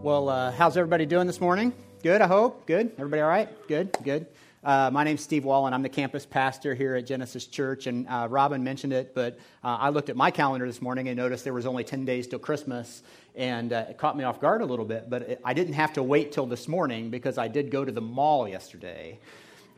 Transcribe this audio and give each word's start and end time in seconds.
Well, 0.00 0.28
uh, 0.28 0.52
how's 0.52 0.76
everybody 0.76 1.06
doing 1.06 1.26
this 1.26 1.40
morning? 1.40 1.72
Good, 2.04 2.22
I 2.22 2.28
hope. 2.28 2.66
Good. 2.66 2.92
Everybody 2.98 3.20
all 3.20 3.28
right? 3.28 3.48
Good, 3.66 3.96
good. 4.04 4.26
Uh, 4.62 4.90
my 4.92 5.02
name's 5.02 5.22
Steve 5.22 5.44
Wall, 5.44 5.66
and 5.66 5.74
I'm 5.74 5.82
the 5.82 5.88
campus 5.88 6.24
pastor 6.24 6.72
here 6.72 6.94
at 6.94 7.04
Genesis 7.04 7.46
Church. 7.46 7.88
And 7.88 8.06
uh, 8.06 8.28
Robin 8.30 8.62
mentioned 8.62 8.92
it, 8.92 9.12
but 9.12 9.40
uh, 9.64 9.76
I 9.80 9.88
looked 9.88 10.08
at 10.08 10.14
my 10.14 10.30
calendar 10.30 10.68
this 10.68 10.80
morning 10.80 11.08
and 11.08 11.16
noticed 11.16 11.42
there 11.42 11.52
was 11.52 11.66
only 11.66 11.82
10 11.82 12.04
days 12.04 12.28
till 12.28 12.38
Christmas, 12.38 13.02
and 13.34 13.72
uh, 13.72 13.86
it 13.90 13.98
caught 13.98 14.16
me 14.16 14.22
off 14.22 14.40
guard 14.40 14.60
a 14.60 14.64
little 14.64 14.84
bit. 14.84 15.10
But 15.10 15.22
it, 15.22 15.40
I 15.44 15.52
didn't 15.52 15.74
have 15.74 15.92
to 15.94 16.02
wait 16.04 16.30
till 16.30 16.46
this 16.46 16.68
morning 16.68 17.10
because 17.10 17.36
I 17.36 17.48
did 17.48 17.68
go 17.68 17.84
to 17.84 17.90
the 17.90 18.00
mall 18.00 18.46
yesterday 18.46 19.18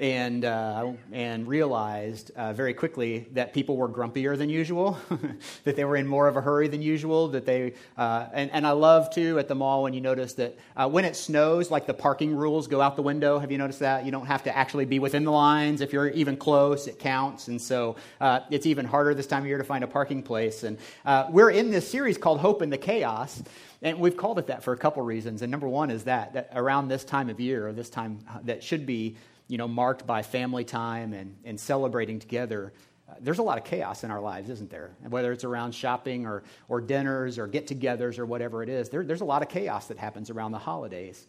and, 0.00 0.46
uh, 0.46 0.92
and 1.12 1.46
realized 1.46 2.30
uh, 2.34 2.54
very 2.54 2.72
quickly 2.72 3.28
that 3.32 3.52
people 3.52 3.76
were 3.76 3.88
grumpier 3.88 4.36
than 4.36 4.48
usual, 4.48 4.98
that 5.64 5.76
they 5.76 5.84
were 5.84 5.96
in 5.96 6.06
more 6.06 6.26
of 6.26 6.36
a 6.36 6.40
hurry 6.40 6.68
than 6.68 6.80
usual. 6.80 7.28
That 7.28 7.44
they, 7.44 7.74
uh, 7.98 8.26
and, 8.32 8.50
and 8.50 8.66
I 8.66 8.70
love 8.70 9.12
too 9.12 9.38
at 9.38 9.46
the 9.46 9.54
mall 9.54 9.82
when 9.82 9.92
you 9.92 10.00
notice 10.00 10.32
that 10.34 10.56
uh, 10.74 10.88
when 10.88 11.04
it 11.04 11.16
snows, 11.16 11.70
like 11.70 11.86
the 11.86 11.92
parking 11.94 12.34
rules 12.34 12.66
go 12.66 12.80
out 12.80 12.96
the 12.96 13.02
window. 13.02 13.38
Have 13.38 13.52
you 13.52 13.58
noticed 13.58 13.80
that? 13.80 14.06
You 14.06 14.10
don't 14.10 14.27
have 14.27 14.42
to 14.44 14.56
actually 14.56 14.86
be 14.86 14.98
within 14.98 15.24
the 15.24 15.32
lines. 15.32 15.82
If 15.82 15.92
you're 15.92 16.08
even 16.08 16.38
close, 16.38 16.86
it 16.86 16.98
counts. 16.98 17.48
And 17.48 17.60
so 17.60 17.96
uh, 18.22 18.41
it's 18.50 18.64
even 18.64 18.86
harder 18.86 19.12
this 19.12 19.27
time 19.27 19.42
of 19.42 19.48
year 19.48 19.58
to 19.58 19.64
find 19.64 19.84
a 19.84 19.88
parking 19.88 20.22
place. 20.22 20.62
And 20.62 20.78
uh, 21.05 21.27
we're 21.28 21.50
in 21.50 21.70
this 21.70 21.86
series 21.86 22.16
called 22.16 22.41
Hope 22.41 22.62
in 22.62 22.70
the 22.70 22.78
Chaos. 22.78 23.42
And 23.82 23.98
we've 23.98 24.16
called 24.16 24.38
it 24.38 24.46
that 24.48 24.62
for 24.62 24.72
a 24.72 24.77
couple 24.77 25.02
reasons. 25.02 25.42
And 25.42 25.50
number 25.50 25.69
one 25.69 25.91
is 25.91 26.05
that, 26.05 26.34
that 26.34 26.50
around 26.55 26.88
this 26.88 27.05
time 27.05 27.30
of 27.30 27.41
year, 27.41 27.69
or 27.69 27.72
this 27.72 27.88
time 27.88 28.20
that 28.44 28.62
should 28.62 28.84
be 28.86 29.16
you 29.50 29.59
know, 29.59 29.66
marked 29.66 30.06
by 30.06 30.22
family 30.22 30.64
time 30.64 31.12
and, 31.12 31.36
and 31.45 31.58
celebrating 31.58 32.20
together, 32.20 32.72
uh, 33.08 33.14
there's 33.20 33.41
a 33.41 33.42
lot 33.42 33.58
of 33.58 33.64
chaos 33.64 34.04
in 34.04 34.10
our 34.12 34.20
lives, 34.20 34.48
isn't 34.48 34.70
there? 34.70 34.92
Whether 35.08 35.32
it's 35.32 35.42
around 35.42 35.74
shopping 35.74 36.24
or, 36.24 36.45
or 36.68 36.80
dinners 36.80 37.36
or 37.36 37.48
get 37.48 37.66
togethers 37.66 38.20
or 38.20 38.27
whatever 38.27 38.62
it 38.62 38.68
is, 38.68 38.91
there, 38.91 39.02
there's 39.02 39.22
a 39.22 39.24
lot 39.24 39.42
of 39.42 39.48
chaos 39.48 39.88
that 39.88 39.98
happens 39.98 40.30
around 40.30 40.52
the 40.52 40.58
holidays. 40.58 41.27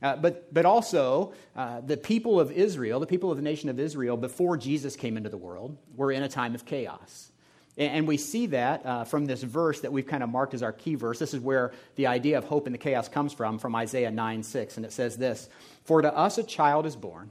Uh, 0.00 0.14
but, 0.14 0.54
but 0.54 0.64
also, 0.64 1.34
uh, 1.56 1.80
the 1.80 1.96
people 1.96 2.38
of 2.38 2.52
Israel, 2.52 3.00
the 3.00 3.06
people 3.06 3.32
of 3.32 3.36
the 3.36 3.42
nation 3.42 3.68
of 3.68 3.80
Israel, 3.80 4.16
before 4.16 4.56
Jesus 4.56 4.94
came 4.94 5.16
into 5.16 5.28
the 5.28 5.36
world, 5.36 5.76
were 5.96 6.12
in 6.12 6.22
a 6.22 6.28
time 6.28 6.54
of 6.54 6.64
chaos. 6.64 7.32
And, 7.76 7.92
and 7.92 8.06
we 8.06 8.18
see 8.18 8.46
that 8.46 8.86
uh, 8.86 9.02
from 9.02 9.24
this 9.24 9.42
verse 9.42 9.80
that 9.80 9.92
we've 9.92 10.06
kind 10.06 10.22
of 10.22 10.28
marked 10.28 10.54
as 10.54 10.62
our 10.62 10.72
key 10.72 10.94
verse. 10.94 11.18
This 11.18 11.34
is 11.34 11.40
where 11.40 11.72
the 11.96 12.06
idea 12.06 12.38
of 12.38 12.44
hope 12.44 12.68
in 12.68 12.72
the 12.72 12.78
chaos 12.78 13.08
comes 13.08 13.32
from, 13.32 13.58
from 13.58 13.74
Isaiah 13.74 14.12
9 14.12 14.44
6. 14.44 14.76
And 14.76 14.86
it 14.86 14.92
says 14.92 15.16
this 15.16 15.48
For 15.84 16.02
to 16.02 16.16
us 16.16 16.38
a 16.38 16.44
child 16.44 16.86
is 16.86 16.94
born 16.94 17.30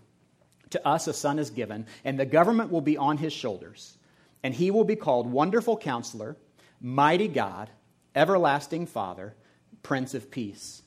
to 0.74 0.88
us 0.88 1.08
a 1.08 1.14
son 1.14 1.40
is 1.40 1.50
given, 1.50 1.88
and 2.04 2.20
the 2.20 2.26
government 2.26 2.72
will 2.72 2.82
be 2.82 2.98
on 2.98 3.18
his 3.18 3.34
shoulders. 3.34 3.98
And 4.44 4.54
he 4.54 4.70
will 4.70 4.84
be 4.84 4.96
called 4.96 5.32
Wonderful 5.32 5.78
Counselor, 5.78 6.36
Mighty 6.82 7.30
God, 7.30 7.70
Everlasting 8.14 8.86
Father, 8.88 9.34
Prince 9.82 10.14
of 10.14 10.30
Peace. 10.30 10.82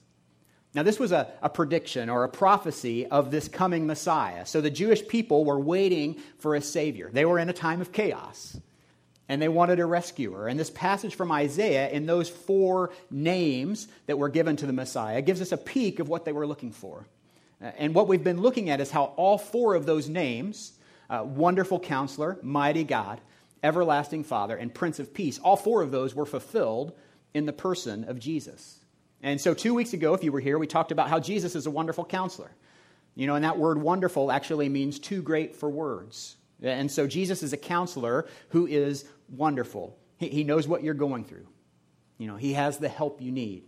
Now, 0.74 0.82
this 0.82 0.98
was 0.98 1.10
a, 1.10 1.32
a, 1.40 1.48
prediction 1.48 2.10
or 2.10 2.24
a 2.24 2.28
prophecy 2.28 3.06
of 3.06 3.30
this 3.30 3.48
coming 3.48 3.86
Messiah. 3.86 4.44
So 4.44 4.60
the 4.60 4.70
Jewish 4.70 5.08
people 5.08 5.46
were 5.46 5.58
waiting 5.58 6.16
for 6.38 6.54
a 6.54 6.60
Savior. 6.60 7.08
They 7.10 7.24
were 7.24 7.38
in 7.38 7.48
a 7.48 7.54
time 7.54 7.80
of 7.80 7.92
chaos, 7.92 8.60
and 9.26 9.40
they 9.40 9.48
wanted 9.48 9.80
a 9.80 9.86
rescuer. 9.86 10.48
And 10.48 10.60
this 10.60 10.68
passage 10.68 11.14
from 11.14 11.32
Isaiah, 11.32 11.88
in 11.88 12.04
those 12.04 12.28
four 12.28 12.90
names 13.10 13.88
that 14.04 14.18
were 14.18 14.28
given 14.28 14.56
to 14.56 14.66
the 14.66 14.74
Messiah, 14.74 15.22
gives 15.22 15.40
us 15.40 15.52
a 15.52 15.56
peek 15.56 15.98
of 15.98 16.10
what 16.10 16.26
they 16.26 16.32
were 16.32 16.46
looking 16.46 16.72
for. 16.72 17.06
Uh, 17.62 17.72
and 17.78 17.94
what 17.94 18.08
we've 18.08 18.24
been 18.24 18.40
looking 18.40 18.70
at 18.70 18.80
is 18.80 18.90
how 18.90 19.14
all 19.16 19.38
four 19.38 19.74
of 19.74 19.86
those 19.86 20.08
names 20.08 20.72
uh, 21.08 21.22
Wonderful 21.24 21.78
Counselor, 21.78 22.38
Mighty 22.42 22.84
God, 22.84 23.20
Everlasting 23.62 24.24
Father, 24.24 24.56
and 24.56 24.74
Prince 24.74 24.98
of 24.98 25.14
Peace 25.14 25.38
all 25.38 25.56
four 25.56 25.82
of 25.82 25.90
those 25.90 26.14
were 26.14 26.26
fulfilled 26.26 26.92
in 27.34 27.46
the 27.46 27.52
person 27.52 28.04
of 28.04 28.18
Jesus. 28.18 28.80
And 29.22 29.40
so, 29.40 29.54
two 29.54 29.74
weeks 29.74 29.92
ago, 29.92 30.14
if 30.14 30.22
you 30.22 30.32
were 30.32 30.40
here, 30.40 30.58
we 30.58 30.66
talked 30.66 30.92
about 30.92 31.08
how 31.08 31.18
Jesus 31.18 31.54
is 31.54 31.66
a 31.66 31.70
wonderful 31.70 32.04
counselor. 32.04 32.50
You 33.14 33.26
know, 33.26 33.34
and 33.34 33.44
that 33.44 33.58
word 33.58 33.80
wonderful 33.80 34.30
actually 34.30 34.68
means 34.68 34.98
too 34.98 35.22
great 35.22 35.56
for 35.56 35.70
words. 35.70 36.36
And 36.62 36.90
so, 36.90 37.06
Jesus 37.06 37.42
is 37.42 37.52
a 37.52 37.56
counselor 37.56 38.26
who 38.50 38.66
is 38.66 39.06
wonderful. 39.28 39.98
He, 40.18 40.28
he 40.28 40.44
knows 40.44 40.68
what 40.68 40.82
you're 40.82 40.94
going 40.94 41.24
through, 41.24 41.46
you 42.18 42.26
know, 42.26 42.36
he 42.36 42.52
has 42.54 42.78
the 42.78 42.88
help 42.88 43.20
you 43.20 43.32
need. 43.32 43.64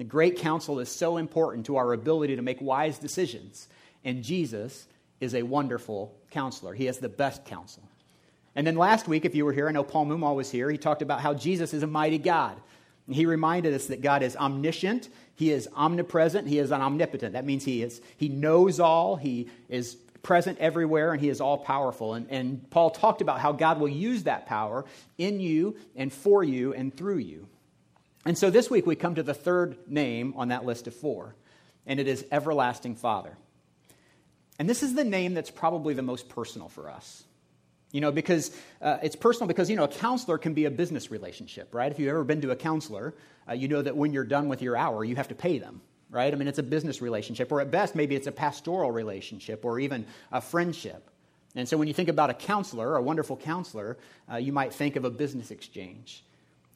The 0.00 0.04
great 0.04 0.36
counsel 0.36 0.80
is 0.80 0.88
so 0.88 1.18
important 1.18 1.66
to 1.66 1.76
our 1.76 1.92
ability 1.92 2.36
to 2.36 2.40
make 2.40 2.58
wise 2.62 2.96
decisions. 2.96 3.68
And 4.02 4.24
Jesus 4.24 4.86
is 5.20 5.34
a 5.34 5.42
wonderful 5.42 6.16
counselor. 6.30 6.72
He 6.72 6.86
has 6.86 7.00
the 7.00 7.10
best 7.10 7.44
counsel. 7.44 7.82
And 8.56 8.66
then 8.66 8.76
last 8.76 9.08
week, 9.08 9.26
if 9.26 9.34
you 9.34 9.44
were 9.44 9.52
here, 9.52 9.68
I 9.68 9.72
know 9.72 9.84
Paul 9.84 10.06
Mumal 10.06 10.36
was 10.36 10.50
here, 10.50 10.70
he 10.70 10.78
talked 10.78 11.02
about 11.02 11.20
how 11.20 11.34
Jesus 11.34 11.74
is 11.74 11.82
a 11.82 11.86
mighty 11.86 12.16
God. 12.16 12.56
And 13.06 13.14
he 13.14 13.26
reminded 13.26 13.74
us 13.74 13.88
that 13.88 14.00
God 14.00 14.22
is 14.22 14.36
omniscient, 14.36 15.10
he 15.34 15.50
is 15.50 15.68
omnipresent, 15.76 16.48
he 16.48 16.58
is 16.58 16.72
omnipotent. 16.72 17.34
That 17.34 17.44
means 17.44 17.66
he 17.66 17.82
is 17.82 18.00
he 18.16 18.30
knows 18.30 18.80
all, 18.80 19.16
he 19.16 19.50
is 19.68 19.96
present 20.22 20.56
everywhere, 20.60 21.12
and 21.12 21.20
he 21.20 21.28
is 21.28 21.42
all 21.42 21.58
powerful. 21.58 22.14
And, 22.14 22.26
and 22.30 22.70
Paul 22.70 22.88
talked 22.88 23.20
about 23.20 23.38
how 23.38 23.52
God 23.52 23.78
will 23.78 23.88
use 23.90 24.22
that 24.22 24.46
power 24.46 24.86
in 25.18 25.40
you 25.40 25.76
and 25.94 26.10
for 26.10 26.42
you 26.42 26.72
and 26.72 26.96
through 26.96 27.18
you. 27.18 27.48
And 28.26 28.36
so 28.36 28.50
this 28.50 28.70
week 28.70 28.86
we 28.86 28.96
come 28.96 29.14
to 29.14 29.22
the 29.22 29.34
third 29.34 29.76
name 29.88 30.34
on 30.36 30.48
that 30.48 30.64
list 30.64 30.86
of 30.86 30.94
four, 30.94 31.34
and 31.86 31.98
it 31.98 32.06
is 32.06 32.24
Everlasting 32.30 32.96
Father. 32.96 33.36
And 34.58 34.68
this 34.68 34.82
is 34.82 34.94
the 34.94 35.04
name 35.04 35.32
that's 35.32 35.50
probably 35.50 35.94
the 35.94 36.02
most 36.02 36.28
personal 36.28 36.68
for 36.68 36.90
us. 36.90 37.24
You 37.92 38.00
know, 38.00 38.12
because 38.12 38.54
uh, 38.80 38.98
it's 39.02 39.16
personal 39.16 39.48
because, 39.48 39.68
you 39.68 39.74
know, 39.74 39.84
a 39.84 39.88
counselor 39.88 40.38
can 40.38 40.54
be 40.54 40.66
a 40.66 40.70
business 40.70 41.10
relationship, 41.10 41.74
right? 41.74 41.90
If 41.90 41.98
you've 41.98 42.10
ever 42.10 42.22
been 42.22 42.40
to 42.42 42.52
a 42.52 42.56
counselor, 42.56 43.14
uh, 43.48 43.54
you 43.54 43.66
know 43.66 43.82
that 43.82 43.96
when 43.96 44.12
you're 44.12 44.22
done 44.22 44.48
with 44.48 44.62
your 44.62 44.76
hour, 44.76 45.02
you 45.04 45.16
have 45.16 45.28
to 45.28 45.34
pay 45.34 45.58
them, 45.58 45.80
right? 46.08 46.32
I 46.32 46.36
mean, 46.36 46.46
it's 46.46 46.60
a 46.60 46.62
business 46.62 47.02
relationship, 47.02 47.50
or 47.50 47.60
at 47.60 47.72
best, 47.72 47.96
maybe 47.96 48.14
it's 48.14 48.28
a 48.28 48.32
pastoral 48.32 48.92
relationship 48.92 49.64
or 49.64 49.80
even 49.80 50.06
a 50.30 50.40
friendship. 50.40 51.10
And 51.56 51.68
so 51.68 51.76
when 51.76 51.88
you 51.88 51.94
think 51.94 52.08
about 52.08 52.30
a 52.30 52.34
counselor, 52.34 52.94
a 52.94 53.02
wonderful 53.02 53.36
counselor, 53.36 53.98
uh, 54.30 54.36
you 54.36 54.52
might 54.52 54.72
think 54.72 54.94
of 54.94 55.04
a 55.04 55.10
business 55.10 55.50
exchange. 55.50 56.22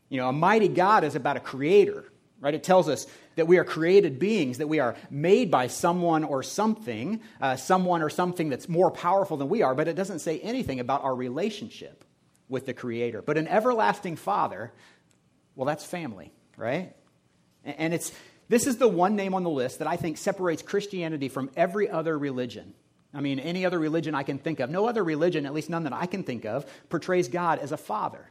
You 0.08 0.18
know, 0.18 0.28
a 0.28 0.32
mighty 0.32 0.68
God 0.68 1.04
is 1.04 1.14
about 1.14 1.36
a 1.36 1.40
creator, 1.40 2.04
right? 2.40 2.54
It 2.54 2.62
tells 2.62 2.88
us 2.88 3.06
that 3.36 3.46
we 3.46 3.58
are 3.58 3.64
created 3.64 4.18
beings, 4.18 4.58
that 4.58 4.68
we 4.68 4.80
are 4.80 4.96
made 5.10 5.50
by 5.50 5.66
someone 5.66 6.24
or 6.24 6.42
something, 6.42 7.20
uh, 7.40 7.56
someone 7.56 8.02
or 8.02 8.10
something 8.10 8.48
that's 8.48 8.68
more 8.68 8.90
powerful 8.90 9.36
than 9.36 9.48
we 9.48 9.62
are, 9.62 9.74
but 9.74 9.88
it 9.88 9.96
doesn't 9.96 10.20
say 10.20 10.38
anything 10.40 10.80
about 10.80 11.02
our 11.02 11.14
relationship 11.14 12.04
with 12.48 12.66
the 12.66 12.74
Creator. 12.74 13.22
But 13.22 13.38
an 13.38 13.48
everlasting 13.48 14.16
Father, 14.16 14.72
well, 15.56 15.66
that's 15.66 15.84
family, 15.84 16.32
right? 16.56 16.94
And 17.64 17.94
it's 17.94 18.12
this 18.48 18.66
is 18.66 18.76
the 18.76 18.88
one 18.88 19.16
name 19.16 19.34
on 19.34 19.42
the 19.42 19.50
list 19.50 19.78
that 19.78 19.88
I 19.88 19.96
think 19.96 20.18
separates 20.18 20.62
Christianity 20.62 21.28
from 21.28 21.50
every 21.56 21.88
other 21.88 22.18
religion. 22.18 22.74
I 23.14 23.20
mean, 23.20 23.40
any 23.40 23.64
other 23.64 23.78
religion 23.78 24.14
I 24.14 24.22
can 24.22 24.38
think 24.38 24.60
of, 24.60 24.68
no 24.70 24.86
other 24.86 25.02
religion, 25.02 25.46
at 25.46 25.54
least 25.54 25.70
none 25.70 25.84
that 25.84 25.92
I 25.92 26.06
can 26.06 26.24
think 26.24 26.44
of, 26.44 26.66
portrays 26.88 27.28
God 27.28 27.58
as 27.58 27.72
a 27.72 27.76
father 27.76 28.28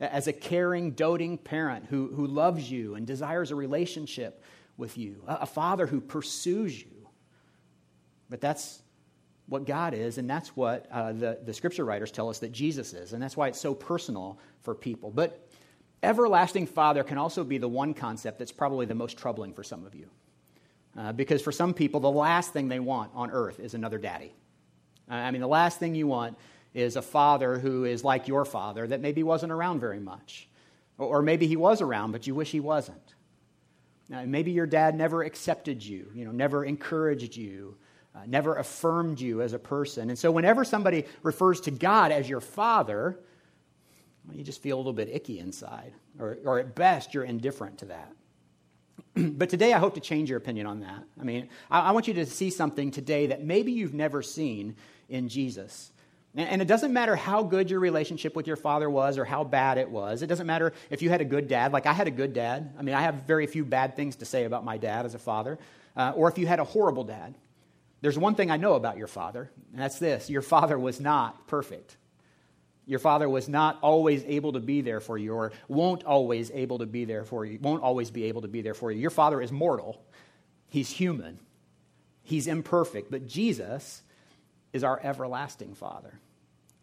as 0.00 0.26
a 0.26 0.32
caring, 0.32 0.92
doting 0.92 1.38
parent 1.38 1.86
who, 1.86 2.12
who 2.14 2.26
loves 2.26 2.70
you 2.70 2.94
and 2.94 3.06
desires 3.06 3.50
a 3.50 3.54
relationship 3.54 4.42
with 4.76 4.98
you, 4.98 5.22
a, 5.26 5.34
a 5.42 5.46
father 5.46 5.86
who 5.86 6.00
pursues 6.00 6.78
you. 6.80 7.08
But 8.28 8.40
that's 8.40 8.82
what 9.48 9.64
God 9.64 9.94
is, 9.94 10.18
and 10.18 10.28
that's 10.28 10.56
what 10.56 10.86
uh, 10.90 11.12
the, 11.12 11.38
the 11.44 11.54
scripture 11.54 11.84
writers 11.84 12.10
tell 12.10 12.28
us 12.28 12.40
that 12.40 12.52
Jesus 12.52 12.92
is, 12.92 13.12
and 13.12 13.22
that's 13.22 13.36
why 13.36 13.48
it's 13.48 13.60
so 13.60 13.74
personal 13.74 14.38
for 14.62 14.74
people. 14.74 15.10
But 15.10 15.48
everlasting 16.02 16.66
Father 16.66 17.04
can 17.04 17.16
also 17.16 17.44
be 17.44 17.58
the 17.58 17.68
one 17.68 17.94
concept 17.94 18.38
that's 18.38 18.52
probably 18.52 18.86
the 18.86 18.94
most 18.94 19.16
troubling 19.16 19.52
for 19.52 19.62
some 19.62 19.86
of 19.86 19.94
you. 19.94 20.10
Uh, 20.98 21.12
because 21.12 21.42
for 21.42 21.52
some 21.52 21.74
people, 21.74 22.00
the 22.00 22.10
last 22.10 22.52
thing 22.52 22.68
they 22.68 22.80
want 22.80 23.10
on 23.14 23.30
earth 23.30 23.60
is 23.60 23.74
another 23.74 23.98
daddy. 23.98 24.32
Uh, 25.10 25.14
I 25.14 25.30
mean, 25.30 25.42
the 25.42 25.46
last 25.46 25.78
thing 25.78 25.94
you 25.94 26.06
want 26.06 26.36
is 26.76 26.94
a 26.94 27.02
father 27.02 27.58
who 27.58 27.84
is 27.84 28.04
like 28.04 28.28
your 28.28 28.44
father 28.44 28.86
that 28.86 29.00
maybe 29.00 29.22
wasn't 29.22 29.50
around 29.50 29.80
very 29.80 29.98
much. 29.98 30.46
Or 30.98 31.22
maybe 31.22 31.46
he 31.46 31.56
was 31.56 31.80
around, 31.80 32.12
but 32.12 32.26
you 32.26 32.34
wish 32.34 32.50
he 32.50 32.60
wasn't. 32.60 33.14
Now, 34.10 34.24
maybe 34.26 34.50
your 34.50 34.66
dad 34.66 34.94
never 34.94 35.22
accepted 35.22 35.82
you, 35.82 36.10
you 36.14 36.26
know, 36.26 36.32
never 36.32 36.66
encouraged 36.66 37.34
you, 37.34 37.76
uh, 38.14 38.20
never 38.26 38.56
affirmed 38.56 39.20
you 39.20 39.40
as 39.40 39.54
a 39.54 39.58
person. 39.58 40.10
And 40.10 40.18
so 40.18 40.30
whenever 40.30 40.64
somebody 40.64 41.06
refers 41.22 41.62
to 41.62 41.70
God 41.70 42.12
as 42.12 42.28
your 42.28 42.42
father, 42.42 43.18
well, 44.26 44.36
you 44.36 44.44
just 44.44 44.60
feel 44.60 44.76
a 44.76 44.78
little 44.78 44.92
bit 44.92 45.08
icky 45.10 45.38
inside. 45.38 45.94
Or, 46.18 46.38
or 46.44 46.58
at 46.58 46.74
best, 46.74 47.14
you're 47.14 47.24
indifferent 47.24 47.78
to 47.78 47.86
that. 47.86 48.12
but 49.14 49.48
today, 49.48 49.72
I 49.72 49.78
hope 49.78 49.94
to 49.94 50.00
change 50.00 50.28
your 50.28 50.38
opinion 50.38 50.66
on 50.66 50.80
that. 50.80 51.04
I 51.18 51.24
mean, 51.24 51.48
I, 51.70 51.80
I 51.80 51.90
want 51.92 52.06
you 52.06 52.14
to 52.14 52.26
see 52.26 52.50
something 52.50 52.90
today 52.90 53.28
that 53.28 53.42
maybe 53.42 53.72
you've 53.72 53.94
never 53.94 54.20
seen 54.20 54.76
in 55.08 55.28
Jesus. 55.28 55.90
And 56.36 56.60
it 56.60 56.68
doesn't 56.68 56.92
matter 56.92 57.16
how 57.16 57.42
good 57.42 57.70
your 57.70 57.80
relationship 57.80 58.36
with 58.36 58.46
your 58.46 58.56
father 58.56 58.90
was 58.90 59.16
or 59.16 59.24
how 59.24 59.42
bad 59.42 59.78
it 59.78 59.90
was. 59.90 60.22
It 60.22 60.26
doesn't 60.26 60.46
matter 60.46 60.74
if 60.90 61.00
you 61.00 61.08
had 61.08 61.22
a 61.22 61.24
good 61.24 61.48
dad. 61.48 61.72
Like 61.72 61.86
I 61.86 61.94
had 61.94 62.08
a 62.08 62.10
good 62.10 62.34
dad. 62.34 62.74
I 62.78 62.82
mean, 62.82 62.94
I 62.94 63.00
have 63.00 63.26
very 63.26 63.46
few 63.46 63.64
bad 63.64 63.96
things 63.96 64.16
to 64.16 64.26
say 64.26 64.44
about 64.44 64.62
my 64.62 64.76
dad 64.76 65.06
as 65.06 65.14
a 65.14 65.18
father. 65.18 65.58
Uh, 65.96 66.12
or 66.14 66.28
if 66.28 66.36
you 66.36 66.46
had 66.46 66.60
a 66.60 66.64
horrible 66.64 67.04
dad. 67.04 67.34
There's 68.02 68.18
one 68.18 68.34
thing 68.34 68.50
I 68.50 68.56
know 68.56 68.74
about 68.74 68.98
your 68.98 69.06
father, 69.06 69.50
and 69.72 69.80
that's 69.80 69.98
this 69.98 70.28
your 70.28 70.42
father 70.42 70.78
was 70.78 71.00
not 71.00 71.46
perfect. 71.46 71.96
Your 72.84 73.00
father 73.00 73.28
was 73.28 73.48
not 73.48 73.78
always 73.82 74.22
able 74.26 74.52
to 74.52 74.60
be 74.60 74.80
there 74.80 75.00
for 75.00 75.18
you, 75.18 75.32
or 75.32 75.52
won't 75.66 76.04
always 76.04 76.50
able 76.52 76.78
to 76.78 76.86
be 76.86 77.04
there 77.04 77.24
for 77.24 77.44
you, 77.44 77.58
won't 77.60 77.82
always 77.82 78.10
be 78.10 78.24
able 78.24 78.42
to 78.42 78.48
be 78.48 78.62
there 78.62 78.74
for 78.74 78.92
you. 78.92 79.00
Your 79.00 79.10
father 79.10 79.40
is 79.40 79.50
mortal. 79.50 80.00
He's 80.68 80.90
human. 80.90 81.40
He's 82.22 82.46
imperfect. 82.46 83.10
But 83.10 83.26
Jesus 83.26 84.02
is 84.72 84.84
our 84.84 85.00
everlasting 85.02 85.74
father. 85.74 86.20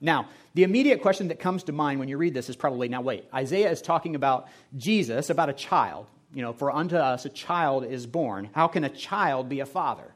Now, 0.03 0.27
the 0.53 0.63
immediate 0.63 1.01
question 1.01 1.29
that 1.29 1.39
comes 1.39 1.63
to 1.63 1.71
mind 1.71 1.97
when 1.97 2.09
you 2.09 2.17
read 2.17 2.33
this 2.33 2.49
is 2.49 2.57
probably 2.57 2.89
now, 2.89 3.01
wait, 3.01 3.23
Isaiah 3.33 3.71
is 3.71 3.81
talking 3.81 4.15
about 4.15 4.49
Jesus, 4.75 5.29
about 5.29 5.49
a 5.49 5.53
child. 5.53 6.07
You 6.33 6.41
know, 6.41 6.51
for 6.51 6.69
unto 6.69 6.97
us 6.97 7.25
a 7.25 7.29
child 7.29 7.85
is 7.85 8.05
born. 8.05 8.49
How 8.53 8.67
can 8.67 8.83
a 8.83 8.89
child 8.89 9.47
be 9.47 9.61
a 9.61 9.65
father? 9.65 10.13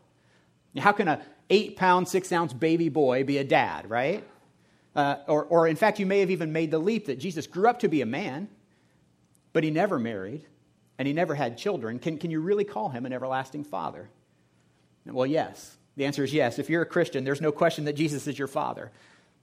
How 0.78 0.92
can 0.92 1.08
a 1.08 1.22
eight 1.50 1.78
pound, 1.78 2.10
six 2.10 2.32
ounce 2.34 2.52
baby 2.52 2.90
boy 2.90 3.24
be 3.24 3.38
a 3.38 3.46
dad, 3.46 3.90
right? 3.90 4.28
Uh, 4.94 5.18
or, 5.28 5.46
or, 5.46 5.68
in 5.68 5.78
fact, 5.78 6.00
you 6.00 6.06
may 6.06 6.20
have 6.20 6.32
even 6.32 6.52
made 6.52 6.70
the 6.70 6.80
leap 6.80 7.06
that 7.06 7.20
Jesus 7.20 7.48
grew 7.48 7.70
up 7.70 7.80
to 7.80 7.88
be 7.88 8.02
a 8.02 8.06
man, 8.06 8.50
but 9.54 9.64
he 9.64 9.72
never 9.72 10.00
married 10.00 10.44
and 10.98 11.08
he 11.08 11.14
never 11.14 11.34
had 11.34 11.58
children. 11.58 12.00
Can, 12.00 12.18
can 12.18 12.32
you 12.32 12.42
really 12.42 12.64
call 12.66 12.90
him 12.90 13.06
an 13.06 13.14
everlasting 13.14 13.64
father? 13.64 14.10
Well, 15.06 15.28
yes. 15.28 15.78
The 15.96 16.06
answer 16.06 16.24
is 16.24 16.34
yes. 16.34 16.60
If 16.60 16.70
you're 16.70 16.82
a 16.82 16.86
Christian, 16.86 17.24
there's 17.24 17.42
no 17.42 17.52
question 17.52 17.86
that 17.86 17.94
Jesus 17.94 18.28
is 18.28 18.38
your 18.38 18.48
father. 18.48 18.92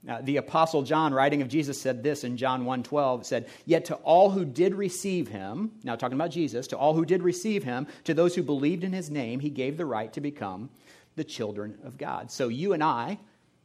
Uh, 0.06 0.20
the 0.22 0.36
apostle 0.36 0.82
John, 0.82 1.14
writing 1.14 1.40
of 1.40 1.48
Jesus, 1.48 1.80
said 1.80 2.02
this 2.02 2.24
in 2.24 2.36
John 2.36 2.64
1:12, 2.64 3.24
said, 3.24 3.46
"Yet 3.64 3.86
to 3.86 3.94
all 3.96 4.30
who 4.30 4.44
did 4.44 4.74
receive 4.74 5.28
him, 5.28 5.72
now 5.82 5.96
talking 5.96 6.16
about 6.16 6.30
Jesus, 6.30 6.66
to 6.68 6.76
all 6.76 6.94
who 6.94 7.06
did 7.06 7.22
receive 7.22 7.64
him, 7.64 7.86
to 8.04 8.12
those 8.12 8.34
who 8.34 8.42
believed 8.42 8.84
in 8.84 8.92
his 8.92 9.10
name, 9.10 9.40
he 9.40 9.50
gave 9.50 9.76
the 9.76 9.86
right 9.86 10.12
to 10.12 10.20
become 10.20 10.68
the 11.16 11.24
children 11.24 11.78
of 11.84 11.96
God." 11.96 12.30
So 12.30 12.48
you 12.48 12.74
and 12.74 12.82
I, 12.82 13.18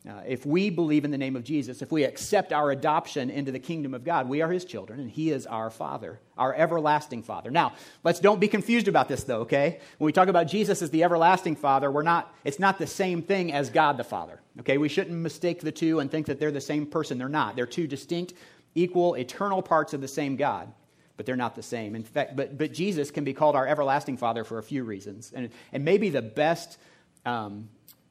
uh, 0.09 0.21
if 0.25 0.45
we 0.45 0.71
believe 0.71 1.05
in 1.05 1.11
the 1.11 1.17
name 1.17 1.35
of 1.35 1.43
Jesus, 1.43 1.81
if 1.81 1.91
we 1.91 2.03
accept 2.03 2.51
our 2.51 2.71
adoption 2.71 3.29
into 3.29 3.51
the 3.51 3.59
kingdom 3.59 3.93
of 3.93 4.03
God, 4.03 4.27
we 4.27 4.41
are 4.41 4.51
his 4.51 4.65
children, 4.65 4.99
and 4.99 5.09
he 5.09 5.29
is 5.29 5.45
our 5.45 5.69
Father, 5.69 6.19
our 6.35 6.53
everlasting 6.55 7.21
Father. 7.21 7.51
Now, 7.51 7.73
let's 8.03 8.19
don't 8.19 8.39
be 8.39 8.47
confused 8.47 8.87
about 8.87 9.07
this, 9.07 9.23
though, 9.23 9.41
okay? 9.41 9.79
When 9.99 10.07
we 10.07 10.11
talk 10.11 10.27
about 10.27 10.47
Jesus 10.47 10.81
as 10.81 10.89
the 10.89 11.03
everlasting 11.03 11.55
Father, 11.55 11.91
we're 11.91 12.01
not, 12.01 12.33
it's 12.43 12.59
not 12.59 12.79
the 12.79 12.87
same 12.87 13.21
thing 13.21 13.53
as 13.53 13.69
God 13.69 13.97
the 13.97 14.03
Father, 14.03 14.41
okay? 14.61 14.79
We 14.79 14.89
shouldn't 14.89 15.15
mistake 15.15 15.61
the 15.61 15.71
two 15.71 15.99
and 15.99 16.09
think 16.09 16.25
that 16.25 16.39
they're 16.39 16.51
the 16.51 16.59
same 16.59 16.87
person. 16.87 17.19
They're 17.19 17.29
not. 17.29 17.55
They're 17.55 17.67
two 17.67 17.85
distinct, 17.85 18.33
equal, 18.73 19.13
eternal 19.13 19.61
parts 19.61 19.93
of 19.93 20.01
the 20.01 20.07
same 20.07 20.35
God 20.35 20.73
but 21.17 21.25
they're 21.25 21.35
not 21.35 21.53
the 21.53 21.61
same. 21.61 21.95
In 21.95 22.03
fact, 22.03 22.37
but, 22.37 22.57
but 22.57 22.71
Jesus 22.71 23.11
can 23.11 23.25
be 23.25 23.33
called 23.33 23.53
our 23.53 23.67
everlasting 23.67 24.15
Father 24.15 24.45
for 24.45 24.57
a 24.57 24.63
few 24.63 24.85
reasons. 24.85 25.33
And, 25.35 25.49
and 25.73 25.83
maybe 25.83 26.07
the 26.07 26.21
best 26.21 26.77
um, 27.25 27.67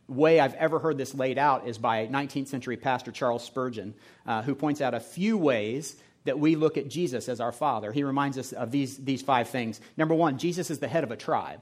way 0.09 0.41
I've 0.41 0.55
ever 0.55 0.79
heard 0.79 0.99
this 0.99 1.15
laid 1.15 1.39
out 1.39 1.69
is 1.69 1.79
by 1.79 2.07
19th 2.07 2.49
century 2.49 2.77
pastor 2.77 3.13
Charles 3.13 3.45
Spurgeon, 3.45 3.95
uh, 4.27 4.43
who 4.43 4.55
points 4.55 4.81
out 4.81 4.95
a 4.95 5.01
few 5.01 5.37
ways 5.37 5.97
that 6.25 6.39
we 6.39 6.57
look 6.57 6.77
at 6.77 6.89
Jesus 6.89 7.29
as 7.29 7.41
our 7.41 7.53
Father. 7.53 7.93
He 7.93 8.03
reminds 8.03 8.39
us 8.39 8.53
of 8.53 8.71
these, 8.71 8.97
these 8.99 9.23
five 9.23 9.49
things. 9.49 9.81
Number 9.97 10.15
one, 10.15 10.39
Jesus 10.39 10.71
is 10.71 10.79
the 10.79 10.89
head 10.89 11.05
of 11.05 11.11
a 11.11 11.17
tribe. 11.17 11.61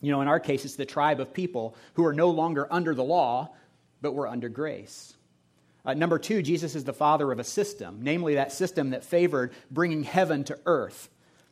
You 0.00 0.10
know, 0.10 0.22
in 0.22 0.28
our 0.28 0.40
case, 0.40 0.64
it's 0.64 0.76
the 0.76 0.86
tribe 0.86 1.20
of 1.20 1.32
people 1.32 1.76
who 1.94 2.04
are 2.06 2.14
no 2.14 2.30
longer 2.30 2.66
under 2.70 2.94
the 2.94 3.04
law, 3.04 3.54
but 4.00 4.12
we're 4.12 4.26
under 4.26 4.48
grace. 4.48 5.14
Uh, 5.84 5.94
number 5.94 6.18
two, 6.18 6.42
Jesus 6.42 6.74
is 6.74 6.84
the 6.84 6.92
father 6.92 7.30
of 7.32 7.38
a 7.38 7.44
system, 7.44 8.00
namely 8.02 8.34
that 8.34 8.52
system 8.52 8.90
that 8.90 9.04
favored 9.04 9.52
bringing 9.70 10.02
heaven 10.02 10.44
to 10.44 10.58
earth. 10.66 11.08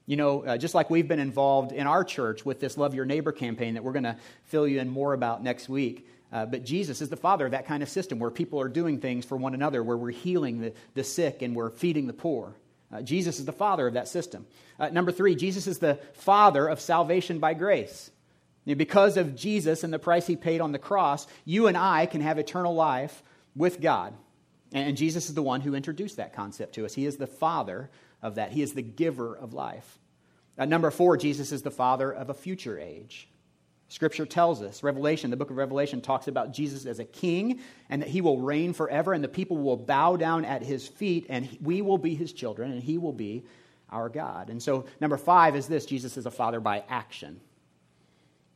You 0.08 0.16
know, 0.16 0.42
uh, 0.42 0.56
just 0.56 0.74
like 0.74 0.88
we've 0.88 1.06
been 1.06 1.18
involved 1.18 1.70
in 1.70 1.86
our 1.86 2.02
church 2.02 2.42
with 2.42 2.60
this 2.60 2.78
Love 2.78 2.94
Your 2.94 3.04
Neighbor 3.04 3.30
campaign 3.30 3.74
that 3.74 3.84
we're 3.84 3.92
going 3.92 4.04
to 4.04 4.16
fill 4.44 4.66
you 4.66 4.80
in 4.80 4.88
more 4.88 5.12
about 5.12 5.42
next 5.42 5.68
week. 5.68 6.08
Uh, 6.32 6.46
but 6.46 6.64
Jesus 6.64 7.02
is 7.02 7.10
the 7.10 7.16
father 7.16 7.44
of 7.44 7.50
that 7.50 7.66
kind 7.66 7.82
of 7.82 7.90
system 7.90 8.18
where 8.18 8.30
people 8.30 8.58
are 8.58 8.70
doing 8.70 9.00
things 9.00 9.26
for 9.26 9.36
one 9.36 9.52
another, 9.52 9.82
where 9.82 9.98
we're 9.98 10.10
healing 10.10 10.62
the, 10.62 10.72
the 10.94 11.04
sick 11.04 11.42
and 11.42 11.54
we're 11.54 11.68
feeding 11.68 12.06
the 12.06 12.14
poor. 12.14 12.54
Uh, 12.90 13.02
Jesus 13.02 13.38
is 13.38 13.44
the 13.44 13.52
father 13.52 13.86
of 13.86 13.92
that 13.94 14.08
system. 14.08 14.46
Uh, 14.80 14.88
number 14.88 15.12
three, 15.12 15.36
Jesus 15.36 15.66
is 15.66 15.78
the 15.78 15.96
father 16.14 16.66
of 16.68 16.80
salvation 16.80 17.38
by 17.38 17.52
grace. 17.52 18.10
Because 18.64 19.18
of 19.18 19.36
Jesus 19.36 19.84
and 19.84 19.92
the 19.92 19.98
price 19.98 20.26
he 20.26 20.36
paid 20.36 20.62
on 20.62 20.72
the 20.72 20.78
cross, 20.78 21.26
you 21.44 21.66
and 21.66 21.76
I 21.76 22.06
can 22.06 22.22
have 22.22 22.38
eternal 22.38 22.74
life 22.74 23.22
with 23.54 23.78
God. 23.78 24.14
And 24.72 24.96
Jesus 24.96 25.28
is 25.28 25.34
the 25.34 25.42
one 25.42 25.60
who 25.60 25.74
introduced 25.74 26.16
that 26.16 26.34
concept 26.34 26.76
to 26.76 26.86
us. 26.86 26.94
He 26.94 27.04
is 27.04 27.18
the 27.18 27.26
father 27.26 27.90
of 28.22 28.36
that. 28.36 28.52
He 28.52 28.62
is 28.62 28.72
the 28.72 28.82
giver 28.82 29.36
of 29.36 29.54
life. 29.54 29.98
Number 30.58 30.90
four, 30.90 31.16
Jesus 31.16 31.52
is 31.52 31.62
the 31.62 31.70
father 31.70 32.12
of 32.12 32.30
a 32.30 32.34
future 32.34 32.78
age. 32.78 33.28
Scripture 33.88 34.26
tells 34.26 34.60
us, 34.60 34.82
Revelation, 34.82 35.30
the 35.30 35.36
book 35.36 35.50
of 35.50 35.56
Revelation 35.56 36.00
talks 36.00 36.28
about 36.28 36.52
Jesus 36.52 36.84
as 36.84 36.98
a 36.98 37.04
king 37.04 37.60
and 37.88 38.02
that 38.02 38.08
he 38.08 38.20
will 38.20 38.38
reign 38.38 38.74
forever 38.74 39.14
and 39.14 39.24
the 39.24 39.28
people 39.28 39.56
will 39.56 39.78
bow 39.78 40.16
down 40.16 40.44
at 40.44 40.62
his 40.62 40.86
feet 40.86 41.26
and 41.30 41.48
we 41.62 41.80
will 41.80 41.96
be 41.96 42.14
his 42.14 42.32
children 42.32 42.70
and 42.70 42.82
he 42.82 42.98
will 42.98 43.14
be 43.14 43.44
our 43.90 44.10
God. 44.10 44.50
And 44.50 44.62
so, 44.62 44.84
number 45.00 45.16
five 45.16 45.56
is 45.56 45.66
this 45.66 45.86
Jesus 45.86 46.18
is 46.18 46.26
a 46.26 46.30
father 46.30 46.60
by 46.60 46.84
action. 46.88 47.40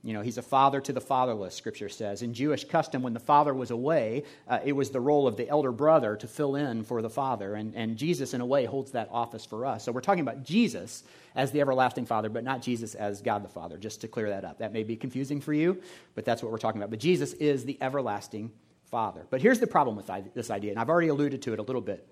You 0.04 0.12
know, 0.12 0.22
he's 0.22 0.38
a 0.38 0.42
father 0.42 0.80
to 0.80 0.92
the 0.92 1.00
fatherless, 1.00 1.54
scripture 1.54 1.88
says. 1.88 2.22
In 2.22 2.34
Jewish 2.34 2.64
custom, 2.64 3.02
when 3.02 3.12
the 3.12 3.20
father 3.20 3.54
was 3.54 3.70
away, 3.70 4.24
uh, 4.48 4.58
it 4.64 4.72
was 4.72 4.90
the 4.90 5.00
role 5.00 5.28
of 5.28 5.36
the 5.36 5.48
elder 5.48 5.70
brother 5.70 6.16
to 6.16 6.26
fill 6.26 6.56
in 6.56 6.82
for 6.82 7.02
the 7.02 7.10
father. 7.10 7.54
And, 7.54 7.72
and 7.76 7.96
Jesus, 7.96 8.34
in 8.34 8.40
a 8.40 8.46
way, 8.46 8.64
holds 8.64 8.90
that 8.92 9.08
office 9.12 9.46
for 9.46 9.64
us. 9.64 9.84
So 9.84 9.92
we're 9.92 10.00
talking 10.00 10.22
about 10.22 10.42
Jesus 10.42 11.04
as 11.36 11.52
the 11.52 11.60
everlasting 11.60 12.04
father, 12.04 12.28
but 12.28 12.42
not 12.42 12.62
Jesus 12.62 12.96
as 12.96 13.22
God 13.22 13.44
the 13.44 13.48
Father, 13.48 13.78
just 13.78 14.00
to 14.00 14.08
clear 14.08 14.28
that 14.30 14.44
up. 14.44 14.58
That 14.58 14.72
may 14.72 14.82
be 14.82 14.96
confusing 14.96 15.40
for 15.40 15.52
you, 15.52 15.80
but 16.16 16.24
that's 16.24 16.42
what 16.42 16.50
we're 16.50 16.58
talking 16.58 16.80
about. 16.80 16.90
But 16.90 16.98
Jesus 16.98 17.32
is 17.34 17.64
the 17.64 17.78
everlasting 17.80 18.50
father. 18.90 19.24
But 19.30 19.40
here's 19.40 19.60
the 19.60 19.68
problem 19.68 19.96
with 19.96 20.10
this 20.34 20.50
idea, 20.50 20.72
and 20.72 20.80
I've 20.80 20.90
already 20.90 21.08
alluded 21.08 21.42
to 21.42 21.52
it 21.52 21.60
a 21.60 21.62
little 21.62 21.80
bit. 21.80 22.06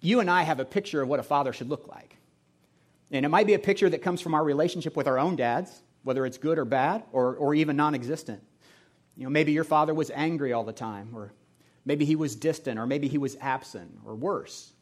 You 0.00 0.18
and 0.18 0.28
I 0.28 0.42
have 0.42 0.58
a 0.58 0.64
picture 0.64 1.00
of 1.00 1.08
what 1.08 1.20
a 1.20 1.22
father 1.22 1.52
should 1.52 1.70
look 1.70 1.86
like. 1.86 2.16
And 3.12 3.24
it 3.24 3.28
might 3.28 3.46
be 3.46 3.54
a 3.54 3.58
picture 3.60 3.88
that 3.88 4.02
comes 4.02 4.20
from 4.20 4.34
our 4.34 4.42
relationship 4.42 4.96
with 4.96 5.06
our 5.06 5.18
own 5.18 5.36
dads 5.36 5.82
whether 6.04 6.26
it's 6.26 6.38
good 6.38 6.58
or 6.58 6.64
bad 6.64 7.02
or, 7.12 7.34
or 7.36 7.54
even 7.54 7.76
non 7.76 7.94
existent. 7.94 8.42
You 9.16 9.24
know, 9.24 9.30
maybe 9.30 9.52
your 9.52 9.64
father 9.64 9.94
was 9.94 10.10
angry 10.14 10.52
all 10.52 10.64
the 10.64 10.72
time, 10.72 11.10
or 11.14 11.32
maybe 11.84 12.04
he 12.04 12.16
was 12.16 12.34
distant, 12.34 12.78
or 12.78 12.86
maybe 12.86 13.08
he 13.08 13.18
was 13.18 13.36
absent, 13.40 13.98
or 14.04 14.14
worse. 14.14 14.72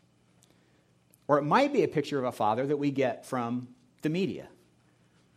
Or 1.26 1.38
it 1.38 1.42
might 1.42 1.72
be 1.72 1.82
a 1.82 1.88
picture 1.88 2.18
of 2.18 2.24
a 2.24 2.32
father 2.32 2.66
that 2.66 2.76
we 2.76 2.90
get 2.90 3.26
from 3.26 3.68
the 4.02 4.08
media. 4.08 4.48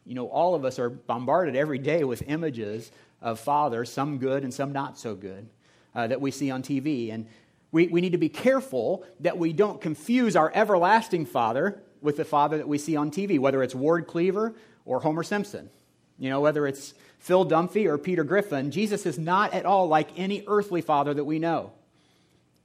You 0.06 0.16
know, 0.16 0.28
all 0.28 0.56
of 0.56 0.66
us 0.66 0.80
are 0.80 0.90
bombarded 0.90 1.56
every 1.56 1.78
day 1.78 2.04
with 2.04 2.24
images 2.28 2.92
of 3.22 3.40
fathers, 3.40 3.92
some 3.92 4.18
good 4.18 4.44
and 4.44 4.54
some 4.54 4.74
not 4.74 4.98
so 4.98 5.16
good, 5.16 5.50
uh, 5.96 6.08
that 6.08 6.20
we 6.20 6.32
see 6.32 6.52
on 6.52 6.62
TV. 6.62 7.14
And 7.14 7.28
we, 7.72 7.88
we 7.88 8.02
need 8.02 8.12
to 8.12 8.18
be 8.18 8.30
careful 8.30 9.06
that 9.22 9.38
we 9.38 9.54
don't 9.54 9.80
confuse 9.80 10.36
our 10.36 10.52
everlasting 10.54 11.26
father 11.26 11.82
with 12.02 12.18
the 12.18 12.26
father 12.26 12.58
that 12.58 12.68
we 12.68 12.78
see 12.78 12.96
on 12.96 13.10
TV, 13.10 13.40
whether 13.40 13.64
it's 13.64 13.74
Ward 13.74 14.08
Cleaver 14.08 14.54
or 14.86 15.00
Homer 15.00 15.24
Simpson. 15.24 15.70
You 16.18 16.30
know, 16.30 16.42
whether 16.42 16.68
it's 16.68 16.94
Phil 17.20 17.46
Dunphy 17.46 17.86
or 17.86 17.98
Peter 17.98 18.24
Griffin, 18.24 18.72
Jesus 18.72 19.06
is 19.06 19.18
not 19.18 19.54
at 19.54 19.66
all 19.66 19.88
like 19.88 20.10
any 20.18 20.44
earthly 20.48 20.82
father 20.82 21.14
that 21.14 21.24
we 21.24 21.40
know. 21.40 21.72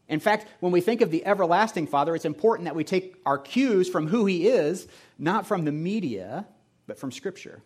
In 0.09 0.21
fact, 0.21 0.47
when 0.61 0.73
we 0.73 0.81
think 0.81 1.01
of 1.03 1.11
the 1.11 1.25
everlasting 1.27 1.87
Father, 1.87 2.15
it's 2.15 2.25
important 2.25 2.65
that 2.65 2.75
we 2.75 2.83
take 2.83 3.17
our 3.27 3.37
cues 3.37 3.89
from 3.89 4.07
who 4.07 4.25
he 4.25 4.49
is, 4.49 4.89
not 5.19 5.47
from 5.47 5.65
the 5.65 5.73
media, 5.73 6.47
but 6.87 6.99
from 6.99 7.13
Scripture. 7.13 7.63